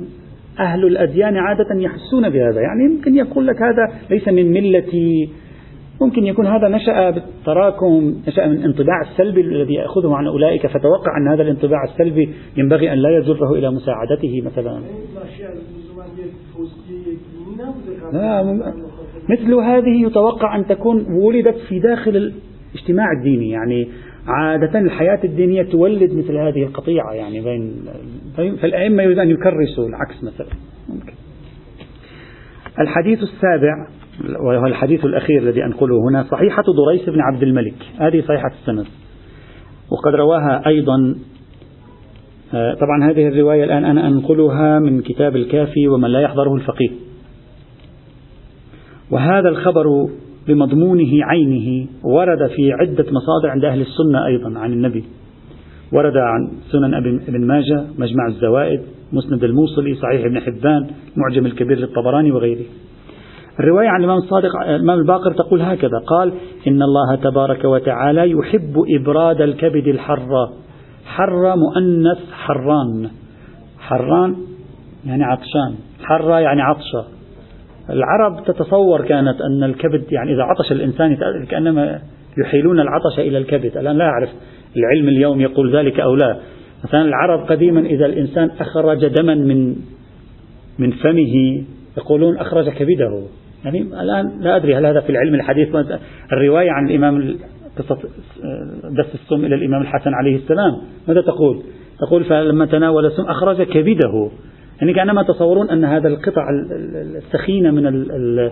[0.58, 2.60] أهل الأديان عادة يحسون بهذا.
[2.60, 5.30] يعني يمكن يقول لك هذا ليس من ملتي
[6.00, 11.28] ممكن يكون هذا نشأ بالتراكم نشأ من انطباع السلبي الذي يأخذه عن أولئك فتوقع أن
[11.28, 14.80] هذا الانطباع السلبي ينبغي أن لا يجره إلى مساعدته مثلا
[19.28, 22.32] مثل هذه يتوقع أن تكون ولدت في داخل
[22.74, 23.88] الاجتماع الديني يعني
[24.26, 27.84] عادة الحياة الدينية تولد مثل هذه القطيعة يعني بين
[28.36, 30.48] فالأئمة يريد أن يكرسوا العكس مثلا
[30.88, 31.12] ممكن.
[32.80, 33.86] الحديث السابع
[34.24, 37.74] وهو الحديث الأخير الذي أنقله هنا صحيحة ضريس بن عبد الملك.
[37.98, 38.86] هذه صحيحة السند.
[39.90, 41.16] وقد رواها أيضا
[42.54, 46.90] آه، طبعا هذه الرواية الآن أنا أنقلها من كتاب الكافي ومن لا يحضره الفقيه.
[49.10, 50.08] وهذا الخبر
[50.48, 55.04] بمضمونه عينه ورد في عدة مصادر عند أهل السنة أيضا عن النبي.
[55.92, 56.94] ورد عن سنن
[57.28, 58.80] ابن ماجه مجمع الزوائد
[59.12, 62.64] مسند الموصلي صحيح ابن حبان معجم الكبير للطبراني وغيره.
[63.60, 66.32] الرواية عن الإمام الصادق الإمام الباقر تقول هكذا قال
[66.66, 70.28] إن الله تبارك وتعالى يحب إبراد الكبد الحر.
[71.06, 73.10] حر مؤنث حران.
[73.78, 74.36] حران
[75.06, 75.74] يعني عطشان.
[76.02, 77.04] حر يعني عطشة.
[77.90, 81.16] العرب تتصور كانت أن الكبد يعني إذا عطش الإنسان
[81.50, 82.00] كأنما
[82.38, 83.76] يحيلون العطش إلى الكبد.
[83.76, 84.28] الآن لا أعرف
[84.76, 86.36] العلم اليوم يقول ذلك أو لا.
[86.84, 89.76] مثلا العرب قديما إذا الإنسان أخرج دما من
[90.78, 91.64] من فمه
[91.96, 93.22] يقولون أخرج كبده.
[93.66, 95.68] يعني الآن لا أدري هل هذا في العلم الحديث
[96.32, 97.36] الرواية عن الإمام
[97.78, 97.98] قصة
[98.84, 100.72] دس السم إلى الإمام الحسن عليه السلام.
[101.08, 101.62] ماذا تقول؟
[102.00, 104.30] تقول فلما تناول السم أخرج كبده.
[104.80, 106.48] يعني كأنما تصورون أن هذا القطع
[107.16, 108.50] السخينة من ال ال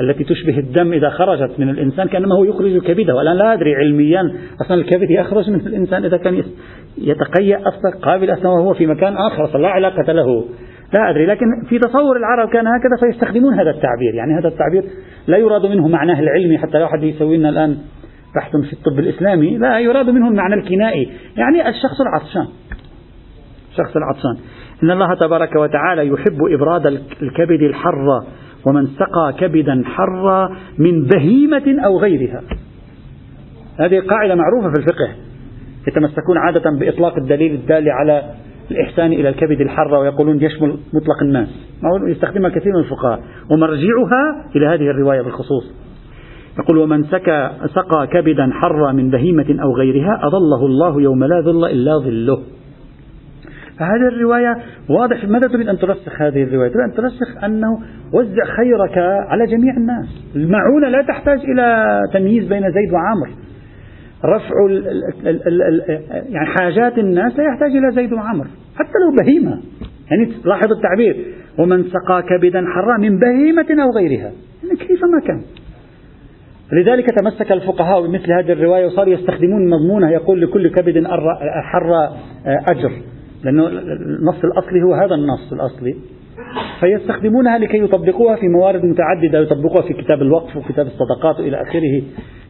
[0.00, 4.32] التي تشبه الدم إذا خرجت من الإنسان كأنما هو يخرج كبده والآن لا أدري علميا
[4.60, 6.42] أصلا الكبد يخرج من الإنسان إذا كان
[6.98, 10.44] يتقيأ أصلا قابل أصلا وهو في مكان آخر لا علاقة له.
[10.92, 14.14] لا أدري لكن في تصور العرب كان هكذا فيستخدمون هذا التعبير.
[14.14, 14.84] يعني هذا التعبير
[15.26, 17.78] لا يراد منه معناه العلمي حتى لا أحد يسوي لنا الآن
[18.36, 21.10] بحث في الطب الإسلامي لا يراد منه المعنى الكنائي.
[21.36, 22.46] يعني الشخص العطشان
[23.70, 24.36] الشخص العطشان.
[24.82, 26.86] إن الله تبارك وتعالى يحب إبراد
[27.22, 28.24] الكبد الحر
[28.66, 32.42] ومن سقى كبدا حرا من بهيمة أو غيرها.
[33.80, 35.14] هذه قاعدة معروفة في الفقه.
[35.88, 38.22] يتمسكون عادة بإطلاق الدليل الدال على
[38.70, 41.48] الإحسان إلى الكبد الحرة ويقولون يشمل مطلق الناس.
[42.08, 43.20] يستخدمها كثير من الفقهاء.
[43.50, 45.74] ومرجعها إلى هذه الرواية بالخصوص.
[46.58, 51.64] يقول ومن سكى سقى كبدا حرا من بهيمة أو غيرها أظله الله يوم لا ظل
[51.64, 52.38] إلا ظله.
[53.78, 54.56] فهذه الرواية
[54.90, 55.24] واضح.
[55.24, 57.78] ماذا تريد أن ترسخ هذه الرواية؟ تريد أن ترسخ أنه
[58.14, 60.32] وزع خيرك على جميع الناس.
[60.36, 63.49] المعونة لا تحتاج إلى تمييز بين زيد وعامر.
[64.24, 64.54] رفع
[66.28, 68.46] يعني حاجات الناس لا يحتاج إلى زيد وعمر.
[68.76, 69.60] حتى لو بهيمة.
[70.10, 71.26] يعني لاحظ التعبير.
[71.58, 74.32] ومن سقى كبدا حرا من بهيمة أو غيرها.
[74.62, 75.42] يعني كيفما كان.
[76.72, 81.04] لذلك تمسك الفقهاء بمثل هذه الرواية وصاروا يستخدمون مضمونها يقول لكل كبد
[81.62, 82.08] حر
[82.46, 82.92] أجر.
[83.44, 85.94] لأنه النص الأصلي هو هذا النص الأصلي.
[86.80, 92.02] فيستخدمونها لكي يطبقوها في موارد متعددة يطبقوها في كتاب الوقف وكتاب الصدقات وإلى آخره.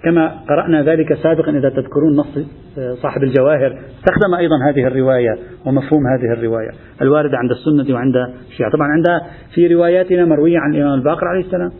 [0.04, 2.38] كما قرأنا ذلك سابقا إذا تذكرون نص
[2.78, 3.78] آه، صاحب الجواهر.
[3.98, 6.70] استخدم أيضا هذه الرواية ومفهوم هذه الرواية
[7.02, 8.16] الواردة عند السنة وعند
[8.50, 8.70] الشيعة.
[8.70, 9.06] طبعا عند
[9.54, 11.70] في رواياتنا مروية عن الإمام الباقر عليه السلام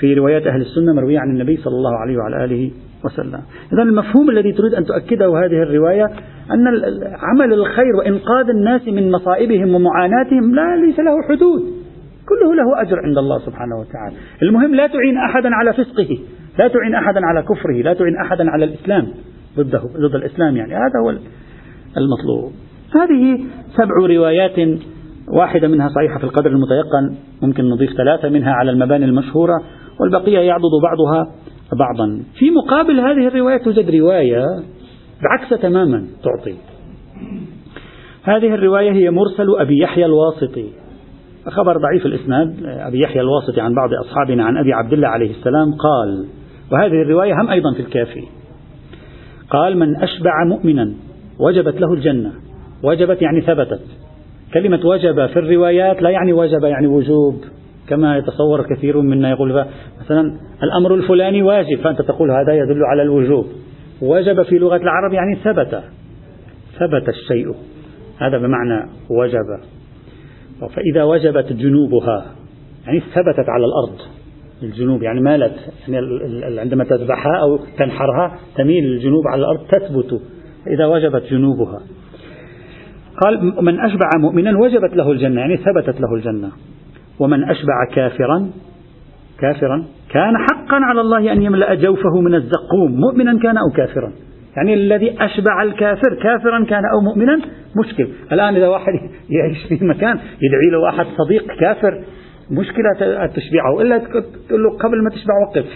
[0.00, 2.70] في روايات أهل السنة مروية عن النبي صلى الله عليه وعلى آله
[3.04, 3.40] وسلم.
[3.72, 6.04] إذا المفهوم الذي تريد أن تؤكده هذه الرواية
[6.50, 6.66] أن
[7.22, 11.62] عمل الخير وإنقاذ الناس من مصائبهم ومعاناتهم لا ليس له حدود.
[12.28, 14.16] كله له أجر عند الله سبحانه وتعالى.
[14.42, 16.18] المهم لا تعين أحدا على فسقه.
[16.58, 19.08] لا تعين أحدا على كفره لا تعين أحدا على الإسلام
[19.56, 20.74] ضده ضد الإسلام يعني.
[20.74, 21.10] هذا هو
[21.96, 22.52] المطلوب.
[22.94, 23.44] هذه
[23.76, 24.78] سبع روايات
[25.28, 29.62] واحدة منها صحيحة في القدر المتيقن ممكن نضيف ثلاثة منها على المباني المشهورة
[30.00, 31.32] والبقية يعضد بعضها
[31.78, 32.22] بعضا.
[32.38, 34.44] في مقابل هذه الرواية توجد رواية
[35.22, 36.54] بعكس تماما تعطي.
[38.22, 40.66] هذه الرواية هي مرسل أبي يحيى الواسطي.
[41.48, 45.72] خبر ضعيف الإسناد أبي يحيى الواسطي عن بعض أصحابنا عن أبي عبد الله عليه السلام
[45.72, 46.26] قال
[46.72, 48.24] وهذه الرواية هم أيضا في الكافي.
[49.50, 50.92] قال من أشبع مؤمنا
[51.40, 52.32] وجبت له الجنة.
[52.82, 53.80] وجبت يعني ثبتت.
[54.54, 57.44] كلمة وجب في الروايات لا يعني وجب يعني وجوب
[57.88, 59.64] كما يتصور كثير منا يقول
[60.04, 61.78] مثلا الأمر الفلاني واجب.
[61.78, 63.46] فأنت تقول هذا يدل على الوجوب.
[64.02, 65.82] وجب في لغة العرب يعني ثبت.
[66.78, 67.54] ثبت الشيء.
[68.18, 69.64] هذا بمعنى وجب.
[70.60, 72.26] فإذا وجبت جنوبها
[72.86, 74.23] يعني ثبتت على الأرض.
[74.62, 75.54] الجنوب يعني مالت
[75.88, 80.20] يعني عندما تذبحها أو تنحرها تميل الجنوب على الأرض تثبت
[80.66, 81.80] إذا وجبت جنوبها.
[83.24, 85.40] قال من أشبع مؤمنا وجبت له الجنة.
[85.40, 86.50] يعني ثبتت له الجنة.
[87.18, 88.50] ومن أشبع كافرا
[89.40, 94.12] كافرا كان حقا على الله أن يملأ جوفه من الزقوم مؤمنا كان أو كافرا.
[94.56, 97.40] يعني الذي أشبع الكافر كافرا كان أو مؤمنا
[97.76, 98.08] مشكل.
[98.32, 98.92] الآن إذا واحد
[99.36, 102.04] يعيش في مكان يدعي له واحد صديق كافر
[102.54, 105.64] مشكلة تشبعه إلا تقول له قبل ما تشبع وقف.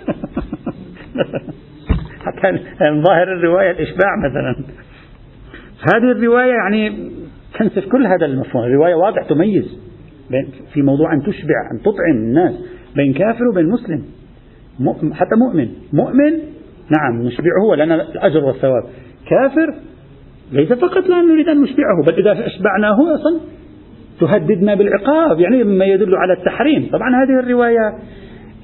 [2.26, 4.64] حتى ظاهر الرواية الإشباع مثلا.
[5.94, 7.10] هذه الرواية يعني
[7.58, 8.64] تنسف كل هذا المفهوم.
[8.64, 9.78] الرواية واضح تميز
[10.74, 12.54] في موضوع أن تشبع أن تطعم الناس
[12.96, 14.04] بين كافر وبين مسلم.
[15.12, 15.68] حتى مؤمن.
[15.92, 16.32] مؤمن
[16.98, 18.84] نعم نشبعه ولنا الأجر والثواب.
[19.30, 19.74] كافر
[20.52, 23.40] ليس فقط لا نريد أن نشبعه بل إذا أشبعناه أصلا
[24.20, 26.88] تهددنا بالعقاب يعني مما يدل على التحريم.
[26.92, 27.94] طبعا هذه الرواية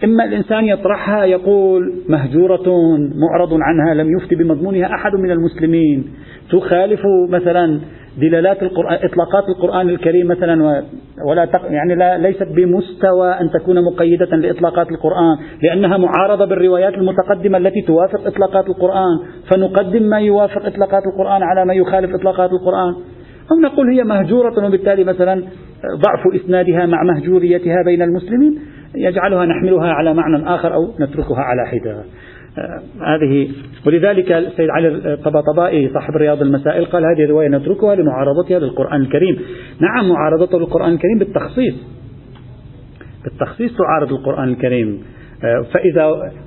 [0.05, 2.69] إما الإنسان يطرحها يقول مهجورة
[3.15, 6.05] معرض عنها لم يفتي بمضمونها أحد من المسلمين.
[6.53, 7.81] تخالف مثلا
[8.21, 10.85] دلالات القرآن إطلاقات القرآن الكريم مثلا
[11.29, 17.59] ولا تق يعني لا ليست بمستوى أن تكون مقيدة لإطلاقات القرآن لأنها معارضة بالروايات المتقدمة
[17.59, 19.19] التي توافق إطلاقات القرآن.
[19.51, 22.95] فنقدم ما يوافق إطلاقات القرآن على ما يخالف إطلاقات القرآن.
[23.53, 25.43] أو نقول هي مهجورة وبالتالي مثلا
[25.97, 28.59] ضعف إسنادها مع مهجوريتها بين المسلمين
[28.95, 32.05] يجعلها نحملها على معنى آخر أو نتركها على حدة.
[32.59, 33.49] آه، هذه
[33.87, 39.39] ولذلك السيد علي الطباطبائي صاحب رياض المسائل قال هذه الرواية نتركها لمعارضتها للقرآن الكريم.
[39.81, 41.75] نعم معارضته للقرآن الكريم بالتخصيص.
[43.25, 45.03] بالتخصيص تعارض القرآن الكريم.
[45.73, 46.05] فإذا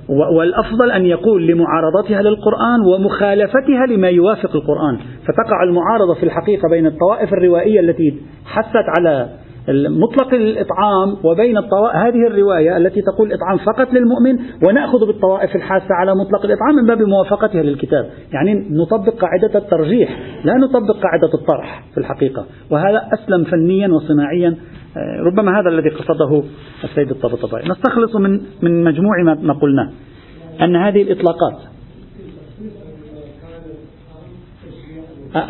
[0.08, 7.32] والأفضل أن يقول لمعارضتها للقرآن ومخالفتها لما يوافق القرآن فتقع المعارضة في الحقيقة بين الطوائف
[7.32, 8.14] الروائية التي
[8.46, 9.28] حثت على
[9.72, 16.14] مطلق الإطعام وبين الطوائف هذه الرواية التي تقول الإطعام فقط للمؤمن ونأخذ بالطوائف الحاسة على
[16.14, 18.10] مطلق الإطعام من باب موافقتها للكتاب.
[18.32, 22.46] يعني نطبق قاعدة الترجيح لا نطبق قاعدة الطرح في الحقيقة.
[22.70, 24.56] وهذا أسلم فنيا وصناعيا.
[24.96, 26.42] آه، ربما هذا الذي قصده
[26.84, 27.68] السيد الطبطبائي.
[27.68, 29.90] نستخلص من من مجموع ما قلناه
[30.60, 31.58] أن هذه الإطلاقات.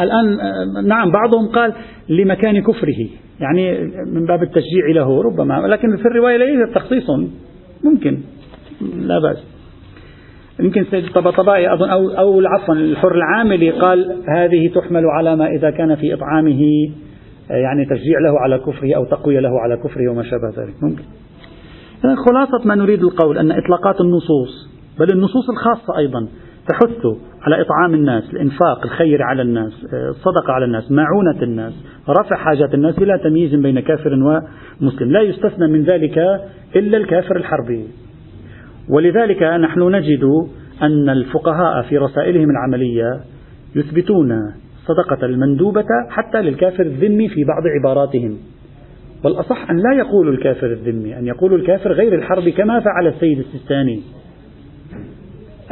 [0.00, 1.72] الآن آه، نعم بعضهم قال
[2.08, 3.27] لمكان كفره.
[3.40, 7.10] يعني من باب التشجيع له ربما لكن في الرواية ليس تخصيص
[7.84, 8.18] ممكن
[8.96, 9.44] لا بأس.
[10.60, 15.70] يمكن سيد الطبطبائي أظن أو, أو عفوا الحر العاملي قال هذه تحمل على ما إذا
[15.70, 16.60] كان في إطعامه
[17.50, 20.74] يعني تشجيع له على كفره أو تقوية له على كفره وما شابه ذلك.
[20.82, 21.02] ممكن.
[22.02, 26.28] خلاصة ما نريد القول أن إطلاقات النصوص بل النصوص الخاصة أيضا
[26.68, 27.06] تحث
[27.42, 31.72] على إطعام الناس الإنفاق الخير على الناس الصدقة على الناس معونة الناس
[32.08, 35.10] رفع حاجات الناس بلا تمييز بين كافر ومسلم.
[35.10, 36.18] لا يستثنى من ذلك
[36.76, 37.84] إلا الكافر الحربي.
[38.90, 40.24] ولذلك نحن نجد
[40.82, 43.20] أن الفقهاء في رسائلهم العملية
[43.76, 44.32] يثبتون
[44.78, 48.38] الصدقة المندوبة حتى للكافر الذمي في بعض عباراتهم.
[49.24, 54.00] والأصح أن لا يقول الكافر الذمي أن يقول الكافر غير الحرب كما فعل السيد السيستاني.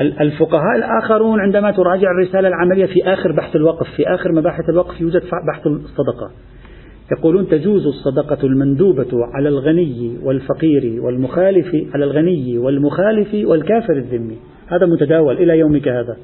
[0.01, 5.23] الفقهاء الآخرون عندما تراجع الرسالة العملية في آخر بحث الوقف في آخر مباحث الوقف يوجد
[5.53, 6.31] بحث الصدقة.
[7.19, 14.37] يقولون تجوز الصدقة المندوبة على الغني والفقير والمخالف على الغني والمخالف والكافر الذمي.
[14.67, 16.17] هذا متداول إلى يومك هذا.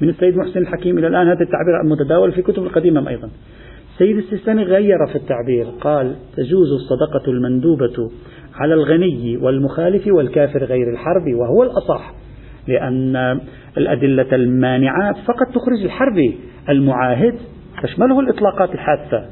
[0.00, 3.30] من السيد محسن الحكيم إلى الآن هذا التعبير متداول في كتب القديمة أيضا.
[3.92, 8.10] السيد السيستاني غير في التعبير قال تجوز الصدقة المندوبة
[8.54, 12.21] على الغني والمخالف والكافر غير الحرب وهو الأصح.
[12.68, 13.40] لأن
[13.76, 16.34] الأدلة المانعات فقط تخرج الحربي
[16.68, 17.34] المعاهد
[17.82, 19.24] تشمله الإطلاقات الحادثة.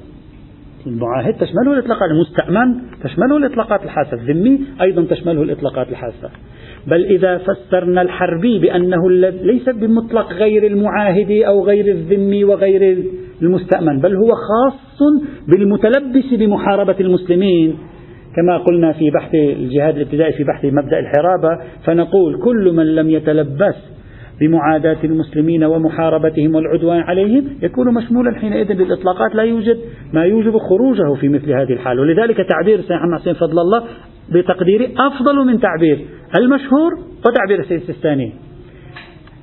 [0.86, 4.16] المعاهد تشمله الإطلاقات المستأمن تشمله الإطلاقات الحادثة.
[4.16, 6.30] الذمي أيضا تشمله الإطلاقات الحادثة.
[6.86, 9.10] بل إذا فسرنا الحربي بأنه
[9.42, 13.04] ليس بمطلق غير المعاهد أو غير الذمي وغير
[13.42, 14.98] المستأمن بل هو خاص
[15.48, 17.78] بالمتلبس بمحاربة المسلمين.
[18.36, 23.74] كما قلنا في بحث الجهاد الابتدائي في بحث مبدأ الحرابة فنقول كل من لم يتلبس
[24.40, 29.78] بمعاداة المسلمين ومحاربتهم والعدوان عليهم يكون مشمولا حينئذ بالإطلاقات لا يوجد
[30.12, 33.84] ما يوجب خروجه في مثل هذه الحال ولذلك تعبير سيد محمد حسين فضل الله
[34.32, 35.98] بتقديري أفضل من تعبير
[36.36, 36.92] المشهور
[37.26, 38.32] وتعبير السيد السيستاني.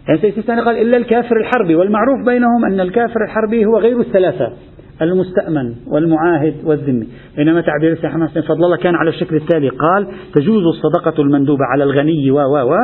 [0.08, 4.54] يعني السيد السيستاني قال إلا الكافر الحربي والمعروف بينهم أن الكافر الحربي هو غير الثلاثة.
[5.02, 7.08] المستأمن والمعاهد والذمي.
[7.38, 9.70] بينما تعبير السيد حسين فضل الله كان على الشكل التالي.
[9.70, 12.76] قال تجوز الصدقة المندوبة على الغني و و و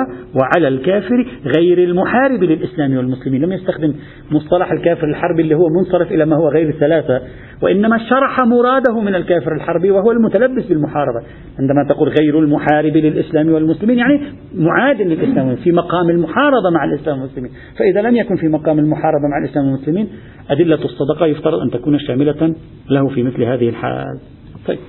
[0.42, 3.42] وعلى الكافر غير المحارب للإسلام والمسلمين.
[3.42, 3.94] لم يستخدم
[4.32, 7.22] مصطلح الكافر الحربي اللي هو منصرف إلى ما هو غير الثلاثة
[7.62, 11.22] وإنما شرح مراده من الكافر الحربي وهو المتلبس بالمحاربة.
[11.60, 14.22] عندما تقول غير المحارب للإسلام والمسلمين يعني
[14.56, 17.52] معاد للإسلام في مقام المحاربة مع الإسلام والمسلمين.
[17.80, 20.08] فإذا لم يكن في مقام المحاربة مع الإسلام والمسلمين
[20.50, 22.56] أدلة الصدقة يفترض أن تكون شاملة
[22.90, 24.20] له في مثل هذه الحال.
[24.68, 24.80] طيب.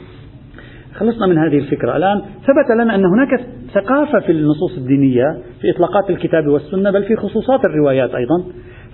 [0.95, 1.97] خلصنا من هذه الفكرة.
[1.97, 3.41] الآن ثبت لنا أن هناك
[3.75, 8.45] ثقافة في النصوص الدينية في إطلاقات الكتاب والسنة بل في خصوصات الروايات أيضا.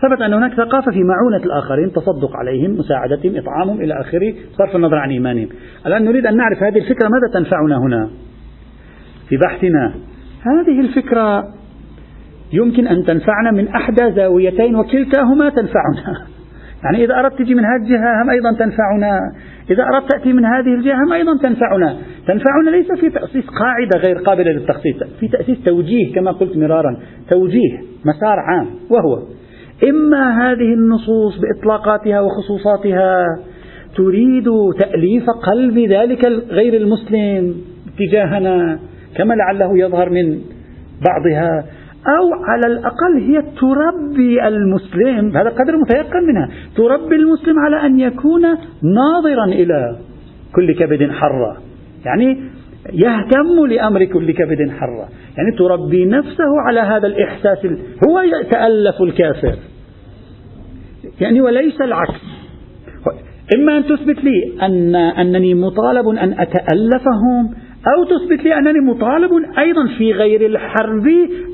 [0.02, 4.96] ثبت أن هناك ثقافة في معونة الآخرين تصدق عليهم مساعدتهم إطعامهم إلى آخره صرف النظر
[4.96, 5.48] عن إيمانهم.
[5.86, 8.10] الآن نريد أن نعرف هذه الفكرة ماذا تنفعنا هنا؟
[9.28, 9.94] في بحثنا.
[10.42, 11.44] هذه الفكرة
[12.52, 16.26] يمكن أن تنفعنا من أحدى زاويتين وكلتاهما تنفعنا.
[16.84, 19.32] يعني إذا أردت تجي من هذه الجهة هم أيضا تنفعنا.
[19.70, 21.96] إذا أردت تأتي من هذه الجهة هم أيضا تنفعنا.
[22.26, 24.96] تنفعنا ليس في تأسيس قاعدة غير قابلة للتخصيص.
[25.20, 26.96] في تأسيس توجيه كما قلت مرارا.
[27.30, 29.22] توجيه مسار عام وهو
[29.88, 33.24] إما هذه النصوص بإطلاقاتها وخصوصاتها
[33.96, 37.54] تريد تأليف قلب ذلك غير المسلم
[37.98, 38.78] تجاهنا
[39.16, 40.38] كما لعله يظهر من
[41.06, 41.64] بعضها.
[42.06, 45.36] أو على الأقل هي تربي المسلم.
[45.36, 46.48] هذا قدر متيقن منها.
[46.76, 48.42] تربي المسلم على أن يكون
[48.82, 49.96] ناظرا إلى
[50.54, 51.56] كل كبد حرة
[52.04, 52.40] يعني
[52.92, 57.58] يهتم لأمر كل كبد حرة يعني تربي نفسه على هذا الإحساس.
[58.08, 59.54] هو يتألف الكافر.
[61.20, 62.20] يعني وليس العكس.
[63.54, 67.54] إما أن تثبت لي أن أنني مطالب أن أتألفهم
[67.86, 71.06] أو تثبت لي أنني مطالب أيضا في غير الحرب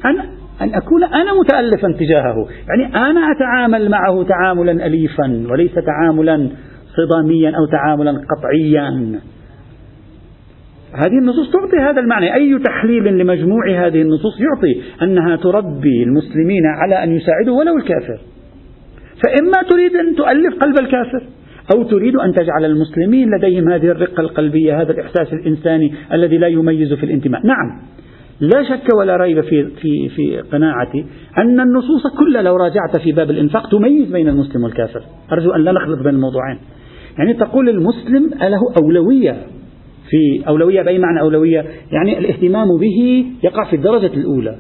[0.05, 2.49] أن أن أكون أنا متألفا تجاهه.
[2.69, 6.51] يعني أنا أتعامل معه تعاملا أليفا وليس تعاملا
[6.97, 9.21] صداميا أو تعاملا قطعيا.
[10.95, 12.35] هذه النصوص تعطي هذا المعنى.
[12.35, 18.19] أي تحليل لمجموع هذه النصوص يعطي أنها تربي المسلمين على أن يساعدوا ولو الكافر.
[19.25, 21.23] فإما تريد أن تؤلف قلب الكافر
[21.75, 26.93] أو تريد أن تجعل المسلمين لديهم هذه الرقة القلبية هذا الإحساس الإنساني الذي لا يميز
[26.93, 27.47] في الانتماء.
[27.47, 27.81] نعم
[28.41, 31.07] لا شك ولا ريب في في في قناعتي
[31.39, 35.03] أن النصوص كلها لو راجعت في باب الإنفاق تميز بين المسلم والكافر.
[35.33, 36.59] أرجو أن لا نخلط بين الموضوعين.
[37.19, 39.33] يعني تقول المسلم له أولوية
[40.11, 44.57] في أولوية بأي معنى أولوية؟ يعني الاهتمام به يقع في الدرجة الأولى.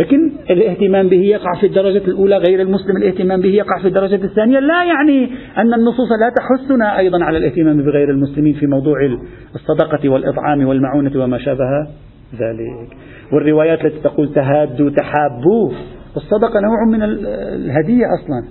[0.00, 4.58] لكن الاهتمام به يقع في الدرجة الأولى غير المسلم الاهتمام به يقع في الدرجة الثانية.
[4.58, 8.96] لا يعني أن النصوص لا تحثنا أيضا على الاهتمام بغير المسلمين في موضوع
[9.54, 11.86] الصدقة والإطعام والمعونة وما شابه
[12.32, 12.96] ذلك.
[13.32, 15.72] والروايات التي تقول تهادوا تحابوا
[16.16, 18.44] الصدقة نوع من الهدية أصلا.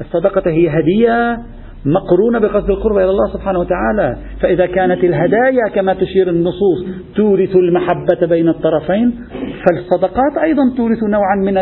[0.00, 1.38] الصدقة هي هدية
[1.86, 4.16] مقرونة بقصد القرب إلى الله سبحانه وتعالى.
[4.40, 6.84] فإذا كانت الهدايا كما تشير النصوص
[7.16, 9.14] تورث المحبة بين الطرفين
[9.64, 11.58] فالصدقات أيضا تورث نوعا من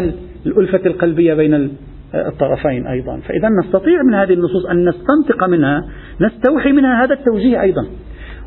[0.46, 1.70] الألفة القلبية بين
[2.14, 3.20] الطرفين أيضا.
[3.28, 5.82] فإذا نستطيع من هذه النصوص أن نستنطق منها
[6.20, 7.86] نستوحي منها هذا التوجيه أيضا.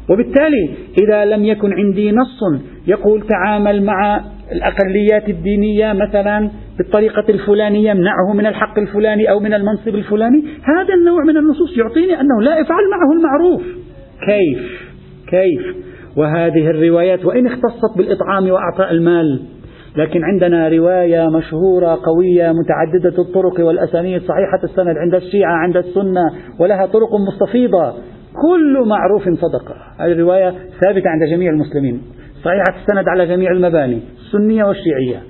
[0.10, 8.34] وبالتالي إذا لم يكن عندي نص يقول تعامل مع الأقليات الدينية مثلا بالطريقة الفلانية يمنعه
[8.34, 12.84] من الحق الفلاني أو من المنصب الفلاني هذا النوع من النصوص يعطيني أنه لا افعل
[12.92, 13.62] معه المعروف.
[14.26, 14.92] كيف؟
[15.28, 15.76] كيف؟
[16.18, 19.40] وهذه الروايات وإن اختصت بالإطعام وأعطاء المال.
[19.98, 26.22] لكن عندنا رواية مشهورة قوية متعددة الطرق والأسانيد صحيحة السند عند الشيعة عند السنة
[26.60, 27.94] ولها طرق مستفيضة.
[28.42, 29.76] كل معروف صدقة.
[30.00, 30.50] هذه الرواية
[30.82, 32.02] ثابتة عند جميع المسلمين.
[32.44, 35.22] صحيحة السند على جميع المباني السنية والشيعية.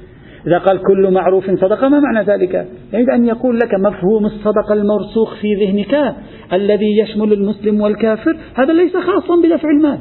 [0.47, 5.35] إذا قال كل معروف صدقة ما معنى ذلك؟ يريد أن يقول لك مفهوم الصدقة المرسوخ
[5.41, 6.15] في ذهنك
[6.53, 9.99] الذي يشمل المسلم والكافر هذا ليس خاصا بدفع المال.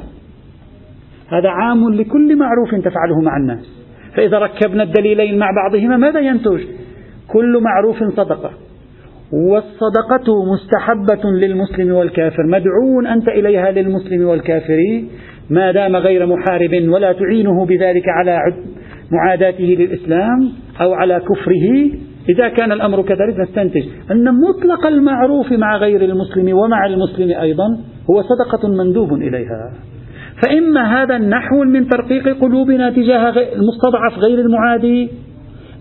[1.27, 3.85] هذا عام لكل معروف تفعله مع الناس.
[4.15, 6.61] فإذا ركبنا الدليلين مع بعضهما ماذا ينتج؟
[7.27, 8.51] كل معروف صدقة.
[9.35, 15.03] والصدقة مستحبة للمسلم والكافر مدعو أنت إليها للمسلم والكافر
[15.49, 18.39] ما دام غير محارب ولا تعينه بذلك على
[19.11, 20.49] معاداته للإسلام
[20.81, 21.91] أو على كفره.
[22.29, 27.77] إذا كان الأمر كذلك نستنتج أن مطلق المعروف مع غير المسلم ومع المسلم أيضا
[28.09, 29.71] هو صدقة مندوب إليها.
[30.43, 35.09] فإما هذا النحو من ترقيق قلوبنا تجاه المستضعف غير المعادي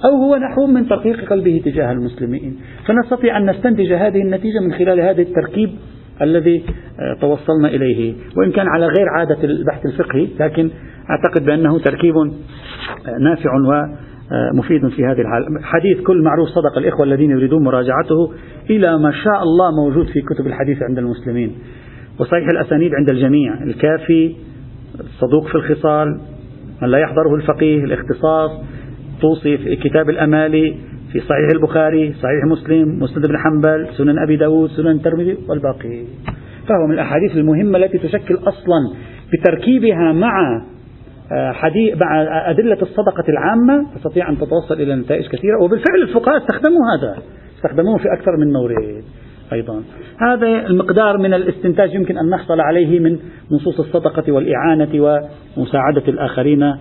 [0.04, 2.56] أو هو نحو من ترقيق قلبه تجاه المسلمين.
[2.86, 5.70] فنستطيع أن نستنتج هذه النتيجة من خلال هذا التركيب
[6.22, 6.64] الذي
[7.00, 8.14] آه، توصلنا إليه.
[8.36, 10.70] وإن كان على غير عادة البحث الفقهي لكن
[11.10, 17.30] أعتقد بأنه تركيب آه، نافع ومفيد في هذه الحالة حديث كل معروف صدق الإخوة الذين
[17.30, 18.32] يريدون مراجعته
[18.70, 21.54] إلى ما شاء الله موجود في كتب الحديث عند المسلمين.
[22.18, 23.62] وصحيح الأسانيد عند الجميع.
[23.62, 24.36] الكافي
[25.00, 26.20] الصدوق في الخصال
[26.82, 28.50] من لا يحضره الفقيه الاختصاص.
[29.20, 30.76] توصي في كتاب الأمالي
[31.12, 36.04] في صحيح البخاري صحيح مسلم مسند بن حنبل سنن أبي داود سنن الترمذي والباقي.
[36.68, 38.94] فهو من الأحاديث المهمة التي تشكل أصلا
[39.32, 40.62] بتركيبها مع
[41.32, 43.86] آه، حديث مع أدلة الصدقة العامة.
[43.94, 47.22] تستطيع أن تتوصل إلى نتائج كثيرة وبالفعل الفقهاء استخدموا هذا
[47.56, 49.04] استخدموه في أكثر من مورد
[49.52, 49.82] أيضا.
[50.18, 53.18] هذا المقدار من الاستنتاج يمكن أن نحصل عليه من
[53.52, 54.88] نصوص الصدقة والإعانة
[55.56, 56.74] ومساعدة الآخرين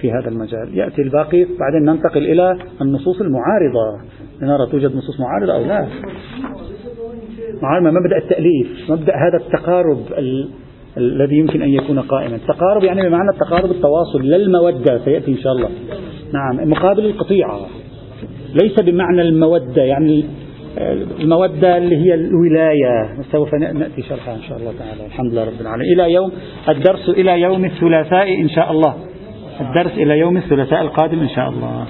[0.00, 0.78] في هذا المجال.
[0.78, 4.04] يأتي الباقي بعدين ننتقل إلى النصوص المعارضة.
[4.42, 5.86] لنرى توجد نصوص معارضة أو لا؟
[7.62, 10.48] معارضة مبدأ التأليف مبدأ هذا التقارب ال...
[10.96, 12.36] الذي يمكن أن يكون قائما.
[12.36, 15.68] التقارب يعني بمعنى التقارب التواصل لا المودة سيأتي إن شاء الله.
[16.32, 17.60] نعم مقابل القطيعة.
[18.62, 20.24] ليس بمعنى المودة يعني
[21.20, 23.22] المودة اللي هي الولاية.
[23.32, 25.06] سوف نأتي شرحها إن شاء الله تعالى.
[25.06, 25.92] الحمد لله رب العالمين.
[25.92, 26.32] إلى يوم
[26.68, 28.94] الدرس إلى يوم الثلاثاء إن شاء الله.
[29.60, 31.86] الدرس إلى يوم الثلاثاء القادم إن شاء الله.